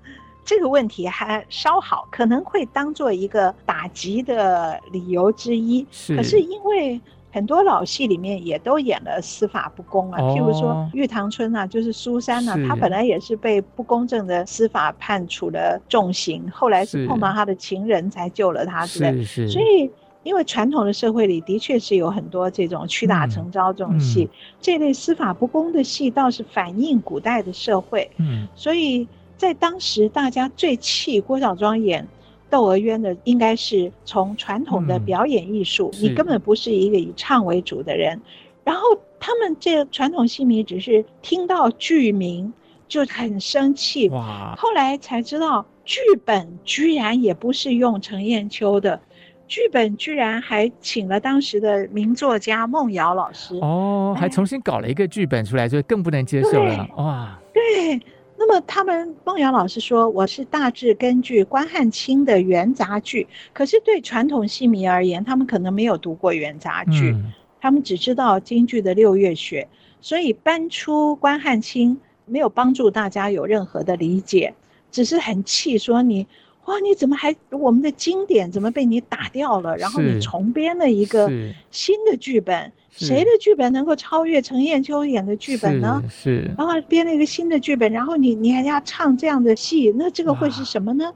[0.46, 5.86] 这个问题还稍好，可能会当做一个打击的理由之一。
[5.92, 7.00] 是，可是因为。
[7.38, 19.24] 很多老戏里面也都演了司法不公啊，譬如说《玉堂春》啊，就是苏珊啊，她本来也是被不公正的司法判处了重刑，后来是碰到她的情人才救了她，对不对？
[19.48, 19.92] 所以，
[20.24, 24.28] 因为传统的社会里的确是有很多这种屈打成招这种戏，
[24.60, 28.10] 这类司法不公的戏倒是反映古代的社会。
[28.18, 29.08] 嗯，所以
[29.38, 32.08] 在当时大家最气郭小庄演
[32.50, 38.20] 窦娥冤的应该是从传统的表演艺术，嗯、你根本不是一个以唱为主的人。
[38.64, 38.82] 然后
[39.20, 42.52] 他们这传统戏迷只是听到剧名
[42.88, 44.54] 就很生气，哇！
[44.58, 49.00] 后来才知道剧本居然也不是用程砚秋的，
[49.48, 57.40] 剧本居然还请了当时的名作家孟瑶老师哦，还重新搞了一个剧本出来，就更不能接受了，哇！
[57.54, 58.02] 对。
[58.40, 69.68] 那么他们孟瑶老师说，我是大致根据关汉卿的元杂剧，可是对传统戏迷而言，他们可能没有读过元杂剧，嗯、他们只知道京剧的六月雪，
[70.02, 74.54] 所以搬出关汉卿没有帮助大家有任何的理解，
[74.92, 76.28] 只是很气说你。
[76.68, 76.80] 哇！
[76.80, 79.76] 你怎么还我们的经典怎么被你打掉了？
[79.78, 81.30] 然后你重编了一个
[81.72, 86.02] 新的剧本，谁的剧本能够超越程砚秋演的剧本呢？
[86.10, 91.12] 是，是然后编了一个新的剧本，然后你你还要唱这样的戏，那这个会是什么呢？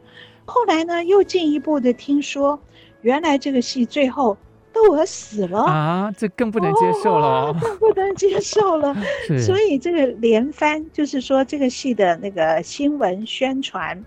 [0.45, 2.59] 后来呢，又进一步的听说，
[3.01, 4.37] 原来这个戏最后
[4.73, 8.95] 窦娥死了啊，这更不能接受了，哦、更不能接受了。
[9.45, 14.01] 所以这个连番就是说这个戏的那个新闻宣传。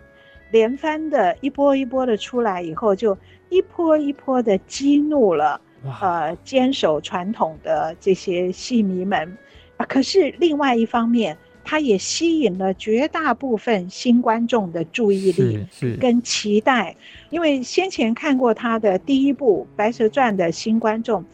[0.55, 5.61] 连番的一波一波的出来以后，就一波一波的激怒了
[6.01, 9.37] 呃坚守传统的这些戏迷们
[9.77, 9.85] 啊。
[9.87, 15.67] 可是另外一方面，它也吸引了绝大部分新观众的注意力
[16.01, 16.95] 跟期待，
[17.31, 21.25] 因为先前看过他的第一部《白蛇传》的新观众。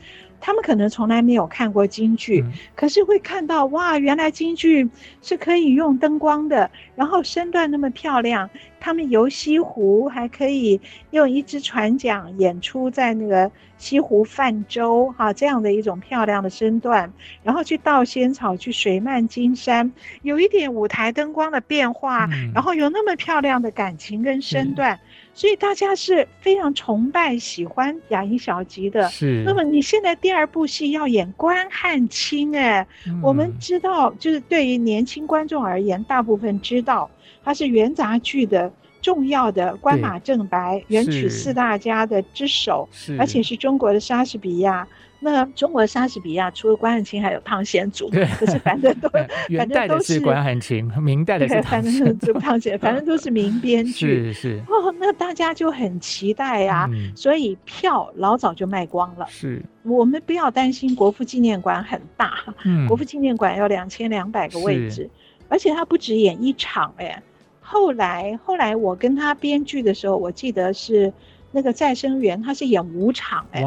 [0.40, 4.88] 他们可能从来没有看过京剧，嗯、可是会看到哇，原来京剧
[5.20, 8.48] 是可以用灯光的，然后身段那么漂亮，
[8.80, 10.80] 他们游西湖还可以
[11.10, 17.12] 用一只船桨演出在那个西湖泛舟哈、啊，这样的一种漂亮的身段，
[17.42, 24.94] 然后去到仙草，去水漫金山，有一点舞台灯光的变化，嗯、然后有那么漂亮的感情跟身段。
[24.96, 25.00] 嗯
[25.32, 29.08] 所以大家是非常崇拜、喜欢雅音小吉的。
[29.08, 29.42] 是。
[29.46, 37.10] 那么你现在第二部戏要演关汉卿，哎，嗯、我们知道，就是对于年轻观众而言，大部分知道
[37.42, 38.70] 他是元杂剧的
[39.00, 42.86] 重要的关马正白、元曲四大家的之首，
[43.18, 44.86] 而且是中国的莎士比亚。
[45.22, 49.08] 那中国莎士比亚除了关汉卿，还有汤显祖，对可是反正都
[49.48, 54.32] 元代的是关汉卿，明代的是反正是汤显， 反正都是名编剧。
[54.32, 59.26] 是是哦，那大家就很期待呀、啊，嗯、所以票老早就卖光了。
[59.28, 65.10] 是，我们不要担心国父纪念馆很大，嗯、国父纪念馆有两千两百个位置，
[65.48, 67.22] 而且他不止演一场哎。
[67.60, 71.12] 后来后来我跟他编剧的时候，我记得是。
[71.52, 73.62] 那个再生缘，他是演五场哎，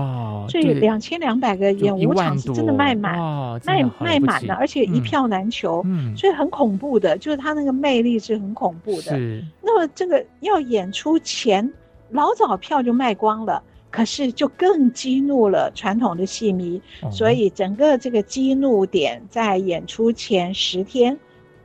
[0.47, 3.17] 所以两千两百个演五场是真的卖满，
[3.65, 9.17] 卖卖满了，而且一票难求，所以很恐怖的，就是他那个魅力是很恐怖的。
[9.61, 11.69] 那么这个要演出前
[12.09, 13.61] 老早票就卖光了，
[13.91, 16.81] 可是就更激怒了传统的戏迷，
[17.11, 21.17] 所以整个这个激怒点在演出前十天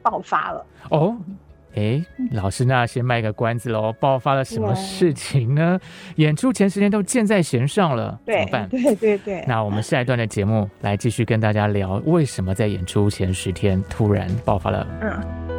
[0.02, 0.66] 爆发了。
[0.90, 1.16] 哦。
[1.74, 3.92] 哎，老师，那先卖个关子喽。
[4.00, 5.78] 爆发了什么事情呢？
[6.16, 8.68] 演出前十天都箭在弦上了，怎么办？
[8.68, 9.44] 对对对。
[9.46, 14.86] 那我们下一段的节目来继续跟大家聊，为什么在演出前十天突然爆发了？
[15.02, 15.57] 嗯。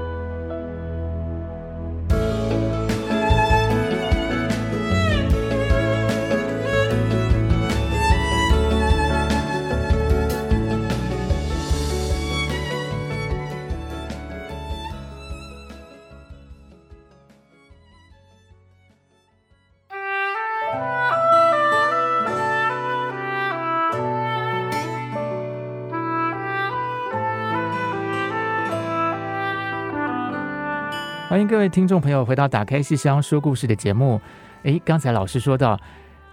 [31.40, 34.20] 欢迎各位听众朋友回到《打开戏箱说故事》的节目。
[34.64, 35.80] 诶，刚才老师说到，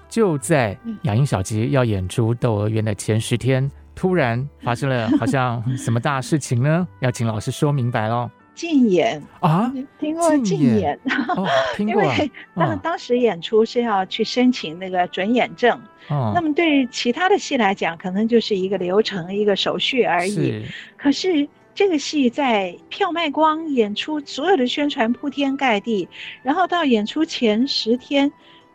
[0.09, 6.89] 就在雅音小吉要演出《窦娥冤》的前十天，突然发生了好像 什么大事情呢？
[6.99, 8.29] 要请老师说明白喽。
[8.57, 9.73] 禁演啊？
[10.01, 10.99] 听过禁演？
[11.37, 11.47] 哦，
[11.77, 12.03] 听过。
[12.03, 20.33] 因为当当时演出是要去申请那个准演证，哦，那么对其他的戏来讲，可能就是一个流程、一个手续而已。
[20.33, 20.63] 是。
[20.97, 21.49] 可是。
[21.77, 26.09] 这个戏在票卖光，演出所有的宣传铺天盖地，
[26.43, 28.33] 然后到演出前十天，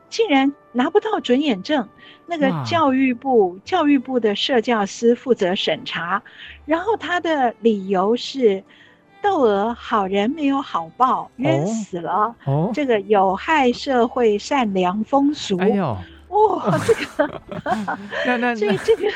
[0.08, 1.90] 竟然拿不到准演证。
[2.28, 6.22] 那个教育部教育部的社教司负责审查，
[6.64, 8.64] 然后他的理由是，
[9.20, 12.36] 窦娥好人没有好报，冤死了。
[12.46, 15.58] 哦，这个有害社会善良风俗。
[15.58, 15.98] 哎呦，
[16.30, 17.42] 哇，这个，
[18.28, 19.12] 那 那所以这个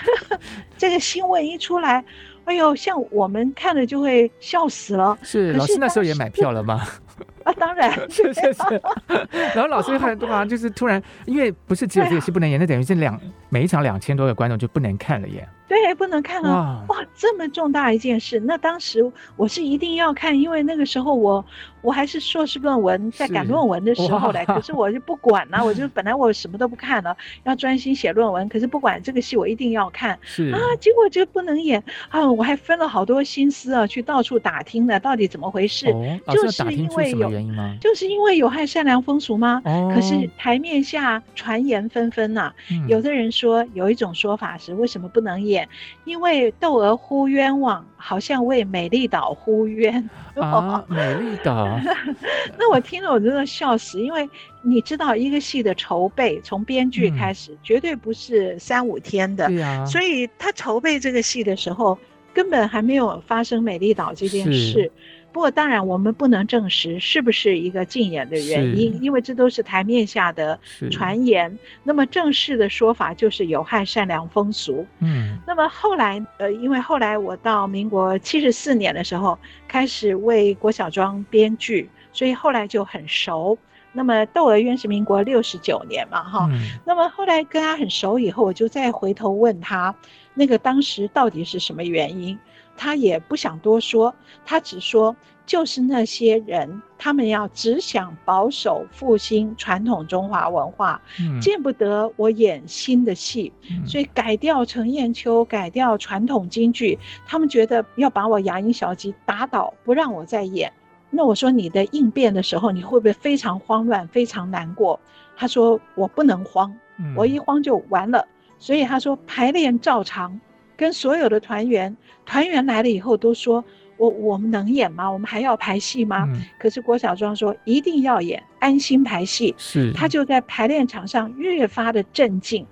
[0.76, 2.04] 这个新闻一出来。
[2.46, 5.18] 哎呦，像我们看了就会笑死了。
[5.22, 6.88] 是，是老师那时候也买票了吗？
[7.46, 8.82] 啊，当然是是 是。
[9.56, 13.18] 然后老师很多啊，就是突然，因为不是只有这个戏不能演，那等于是两
[13.50, 15.48] 每一场两千多个观众就不能看了耶。
[15.68, 16.84] 对，不能看啊！
[16.90, 21.44] 哇，这么重大一件事，那当时我是一定要看，因为那个时候我
[21.82, 24.46] 我还是硕士论文在赶论文的时候嘞。
[24.46, 28.48] 可是我就不管了，我就 本来我什么都不看了，要专心写论文。
[28.48, 30.18] 可是不管这个戏，我一定要看。
[30.22, 32.32] 是啊，结果就不能演啊！
[32.32, 35.88] 我还分了好多心思啊，去到处打听呢，到底怎么回事？
[35.90, 37.78] 哦、就是因为有原因吗？
[37.82, 39.62] 就是因为有害善良风俗吗？
[39.66, 45.68] 哦、可是台面下传言纷纷呐、啊嗯，有的人说有一种说法是为什么不能演？
[46.06, 50.84] 因为窦娥呼冤枉，好像为美丽岛呼冤啊！
[50.90, 51.80] 美丽岛，
[52.58, 54.28] 那我听了我真的笑死，因为
[54.62, 61.98] 你知道一个戏的筹备从编剧开始、嗯，绝对不是三五天的，对啊，所以他筹备这个戏的时候，
[62.34, 64.92] 根本还没有发生美丽岛这件事。
[65.36, 70.58] 不过当然，我们不能证实是不是一个禁演的原因，因为这都是台面下的
[70.90, 71.60] 传言。
[71.84, 74.88] 那么正式的说法就是有害善良风俗。
[75.00, 83.58] 嗯，那么后来，呃，因为后来我到民国七十四年的时候开始为郭小庄编剧，所以后来就很熟。
[83.92, 86.80] 那么窦娥冤是民国六十九年嘛，哈、嗯。
[86.86, 89.94] 那么后来跟他很熟以后，我就再回头问他，
[90.34, 92.40] 那个当时到底是什么原因？
[92.78, 94.14] 他也不想多说，
[94.46, 95.16] 他只说
[95.46, 110.72] 就是那些人，他们要只想保守复兴传统中华文化，嗯，见不得我演新的戏，嗯，所以改掉程砚秋，改掉传统京剧，他们觉得要把我牙龈小集打倒，不让我再演。
[111.12, 115.00] 那我说你的应变的时候，你会不会非常慌乱，非常难过？
[115.38, 116.76] 他说我不能慌，
[117.16, 118.28] 我一慌就完了。
[118.58, 120.40] 所以他说排练照常。
[120.78, 121.96] 跟所有的团员，
[122.26, 123.64] 团员来了以后都说
[123.98, 125.10] ：“我我们能演吗？
[125.10, 132.66] 我们还要排戏吗？”嗯、可是郭小庄说：“一定要演，安心排戏。”是，他就在排练场上越发的镇静。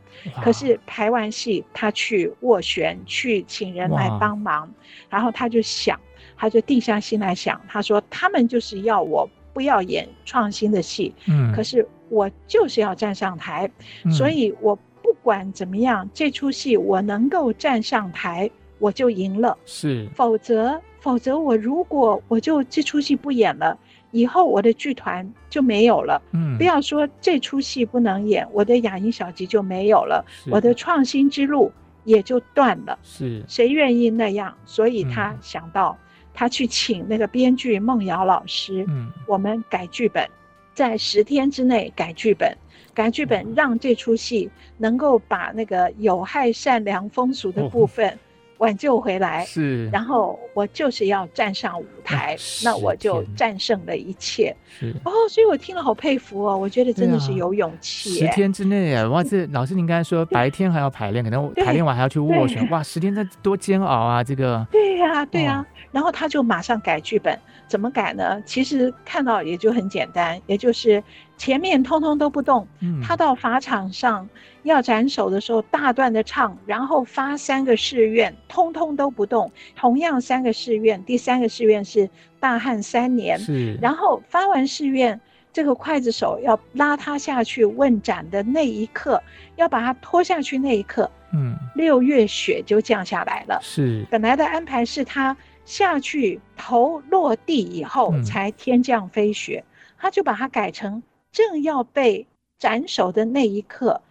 [0.44, 4.72] 可是排完戏，他去斡旋，去请人来帮忙，
[5.10, 6.00] 然后他就想，
[6.38, 13.70] 他就定下心来想，他说：“他们就是要我不要演创新的戏，嗯，可是我就是要站上台，
[14.04, 14.78] 嗯、所以我。”
[15.24, 19.58] 不管怎么样，这出戏我能够站上台，我就赢了。
[19.66, 23.80] 是，否则，否则我如果我就这出戏不演了，
[24.12, 26.22] 以后我的剧团就没有了。
[26.34, 31.72] 嗯，不要说这出戏不能演，我的雅音小集就没有了，我的创新之路
[32.04, 33.00] 也就断了。
[33.02, 34.54] 是，谁愿意那样？
[34.66, 35.98] 所以他想到，
[36.34, 40.30] 他去请那个编剧孟瑶老师，嗯，我们改剧本，
[40.74, 42.54] 在十天之内改剧本。
[42.94, 48.18] 改剧本，让这出戏能够把那个有害善良风俗的部分
[48.60, 49.44] 挽救回来。
[49.46, 54.56] 是，然后我就是要站上舞台，那我就战胜了一切。
[54.80, 58.12] 是哦，所以我听了好佩服哦，我觉得真的是有勇气。
[58.12, 64.24] 十天之内啊，哇，这老师您刚才说白天还要排练，可能排练完还要去斡旋，哇，十天这多煎熬啊！
[64.24, 64.66] 这个。
[64.72, 67.38] 对呀，对呀，然后他就马上改剧本。
[67.66, 68.40] 怎么改呢？
[68.46, 71.02] 其实看到也就很简单，也就是
[71.44, 72.66] 前面通通都不动。
[72.80, 74.30] 嗯，他到法场上
[74.64, 79.52] 要斩首的时候，大段的唱，然后发三个誓愿，通通都不动。
[79.76, 83.38] 同样三个誓愿，第三个誓愿是大旱三年。
[83.38, 85.20] 是，然后发完誓愿，
[85.52, 89.22] 这个刽子手要拉他下去问斩的那一刻，
[89.58, 93.60] 要把他拖下去那一刻，嗯，六月雪就降下来了。
[93.62, 95.36] 是，本来的安排是他。
[95.66, 101.02] 下去头落地以后才天降飞雪，嗯，他就把它改成
[101.34, 102.26] 正要被
[102.58, 104.02] 斩首的那一刻，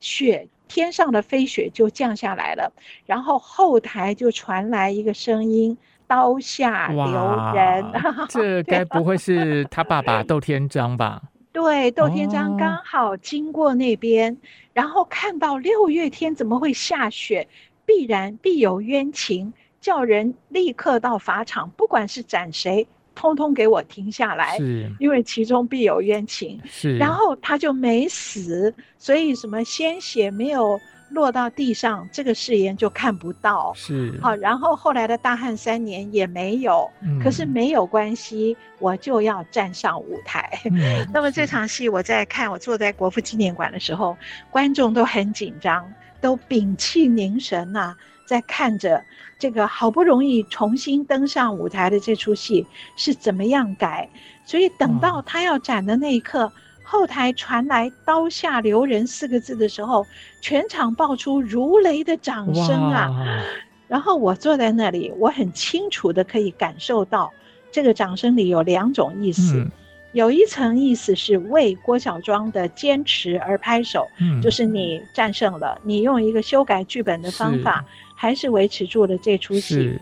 [0.00, 2.72] 雪天上的飞雪就降下来了，
[3.04, 5.76] 然后后台就传来一个声音
[6.08, 7.84] ：“刀下留人。
[8.30, 11.20] ”这该不会是他爸爸窦天章吧？
[11.52, 14.36] 对，窦天章刚好经过那边，哦，
[14.72, 17.48] 然后看到六月天怎么会下雪，
[17.84, 19.52] 必然必有冤情。
[19.80, 22.86] 叫人立刻到法场，不管是斩谁，
[23.18, 26.56] 通通给我停下来，是，因为其中必有冤情。
[26.64, 30.78] 是，然后他就没死，所以什么鲜血没有
[31.10, 33.72] 落到地上，这个誓言就看不到。
[33.74, 40.48] 是，好，然后后来的大汉三年也没有，嗯、可是没有关系，我就要站上舞台。
[40.66, 44.16] 嗯、 那么这场戏我在看，我坐在国父纪念馆的时候，
[44.48, 47.96] 观众都很紧张，都屏气凝神呐、啊。
[48.28, 49.02] 在看着
[49.38, 52.66] 这个好不容易重新登上舞台的这出戏
[52.96, 54.08] 是怎么样改，
[54.44, 60.04] 所以等到他要展的那一刻，哦、后台传来“刀下留人”四个字的时候，
[60.40, 63.44] 全场爆出如雷的掌声啊！
[63.86, 67.32] 然后我坐在那里，我很清楚的可以感受到，
[67.70, 69.58] 这个掌声里有两种意思。
[69.58, 69.70] 嗯
[70.18, 77.84] 有一层意思是为郭小庄的坚持而拍手，嗯，就是你战胜了，你用一个修改剧本的方法，
[78.16, 79.96] 还是维持住了这出戏。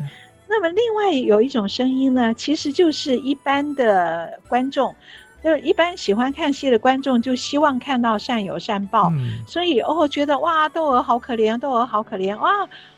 [0.48, 4.94] 那么另外有一种声音呢，其实就是一般的观众，
[5.44, 12.50] 就是一般喜欢看戏的观众，就希望看到善有善报，嗯、所以哦觉得哇窦娥好可怜，窦娥好可怜哇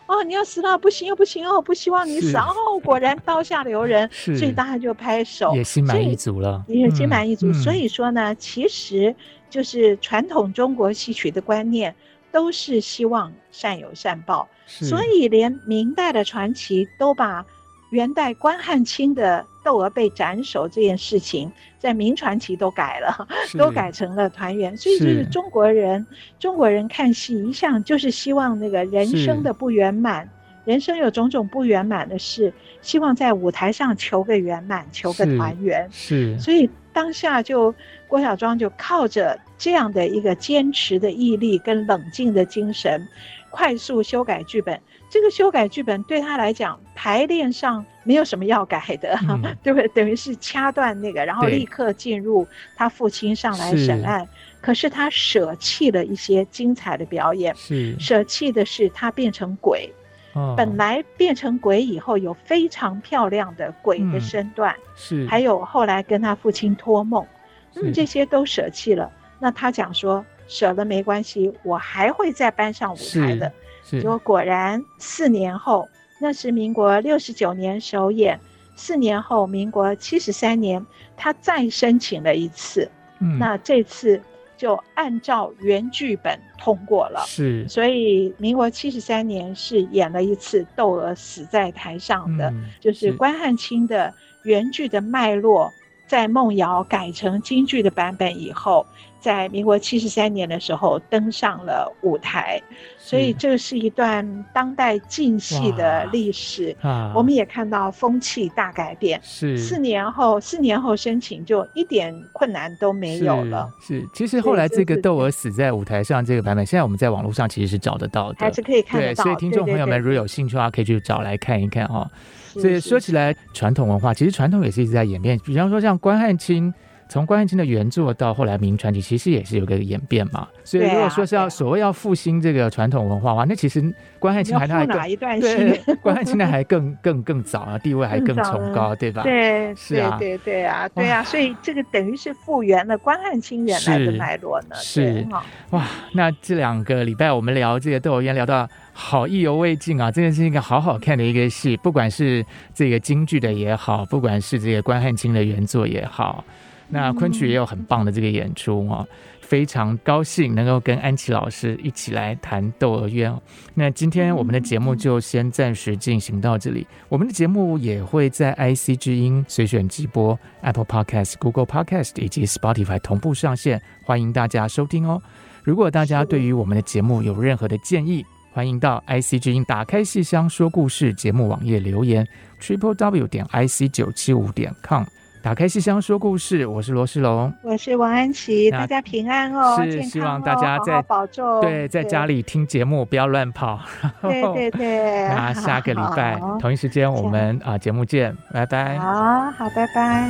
[0.08, 2.36] 哦你要死了不行又不行哦不希望你死。
[2.36, 7.46] 哦果然刀下留人，所以大家就拍手，也心满意足了，也心满意足。
[7.48, 9.14] 嗯、所以说呢，其实
[9.48, 11.94] 就是传统中国戏曲的观念
[12.32, 14.48] 都是希望善有善报。
[14.66, 17.44] 所以，连明代的传奇都把
[17.90, 23.26] 元代关汉卿的窦娥被斩首这件事情，在明传奇都改了，
[23.56, 24.76] 都改成了团圆。
[24.76, 26.06] 所以，就是中国人，
[26.38, 30.28] 中国人看戏一向就是希望那个人生的不圆满，
[30.64, 35.88] 人生有种种不圆满的事，希望在舞台上求个圆满，求个团圆。
[35.90, 37.74] 是，所以当下就
[38.06, 43.06] 郭小庄就靠着这样的一个坚持的毅力跟冷静的精神。
[43.50, 44.78] 快速修改剧本，
[45.10, 49.88] 这个修改剧本对他来讲，排练上没有什么要改的，嗯、 对不对？
[49.88, 52.46] 等于是掐断那个，然后立刻进入
[52.76, 54.28] 他父亲上来审案。
[54.60, 59.90] 可是他舍弃了一些精彩的表演，是舍弃的是他变成鬼。
[60.34, 67.26] 哦、本来变成鬼以后有非常漂亮的鬼的身段，嗯、是还有后来跟他父亲托梦，
[67.72, 69.10] 那么这些都舍弃了。
[69.38, 70.24] 那他讲说。
[70.50, 73.52] 舍了没关系，我还会再搬上舞台的。
[73.90, 75.88] 结果果然四年后，
[76.20, 78.38] 那是民国六十九年首演，
[78.76, 80.84] 四年后民国七十三年，
[81.16, 84.20] 他再申请了一次，嗯，那这次
[84.56, 87.24] 就按照原剧本通过了。
[87.26, 93.12] 是，所以民国七十三年是演了一次窦娥死在台上的，嗯、就是。
[93.12, 94.12] 关汉卿的
[94.44, 95.72] 原剧的脉络，
[96.06, 98.86] 在梦瑶改成京剧的版本以后。
[99.20, 102.60] 在民国七十三年的时候登上了舞台，
[102.96, 106.74] 所以这是一段当代晋戏的历史。
[106.80, 109.20] 啊，我们也看到风气大改变。
[109.22, 113.68] 是四年后，四年后申请就一点困难都没有了。
[113.80, 119.24] 是，是，其实后来这个窦娥死在舞台上这个版本，现在我们在网络上其实是找得到的，还是可以看得到。
[119.24, 122.08] 对，所以听众朋友们如果有兴趣的话，可以去找来看一看哈。
[122.54, 125.38] 所以说起来，传统文化其实传统也是一直在演变。
[125.44, 126.72] 比方说像关汉卿。
[127.08, 130.46] 从关汉卿的原作到后来明传奇，其实也是有个演变嘛。
[130.62, 133.82] 所以如果说是要所谓要复兴这个传统文化的话，那其实
[134.18, 139.22] 关汉卿还 还更对，关汉卿的还更更更早啊，地位还更崇高，对吧？
[139.22, 144.76] 对，是啊，对对啊，对啊，所以这个等于是复原了关汉卿原来的脉络呢。
[144.76, 145.26] 是
[145.70, 152.44] 哇，那这两个礼拜我们聊这个窦娥冤，聊到好意犹未尽啊，真的是一个好好看的一个戏，不管是
[152.74, 156.44] 这个京剧的也好，不管是这个关汉卿的原作也好。
[156.88, 159.06] 那昆曲也有很棒的这个演出哦，
[159.40, 163.30] 非常高兴能够跟安琪老师一起来谈《窦娥冤》。
[163.74, 166.86] 那今天我们的节目就先暂时进行到这里。
[167.08, 175.20] 我们的节目也会在 IC 之音随选直播、Apple Podcast、Google Podcast 以及 Spotify 同步上线，欢迎大家收听哦。
[175.62, 182.26] 如果大家对于我们的节目有任何的建议，欢迎到 IC 之音打开戏箱说故事节目网页留言
[182.58, 185.04] ，triple w 点 ic 九七五点 com。
[185.40, 193.80] 打开信箱说故事，我是罗世龙，我是王安琪，大家平安哦，是希望大家在保重，对，在家里听节目，不要乱跑。
[194.20, 198.98] 对 对对， 那下个礼拜同一时间我们啊节目见，拜拜。
[198.98, 200.28] 好好，拜拜。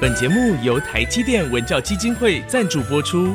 [0.00, 3.34] 本节目由台积电文教基金会赞助播出。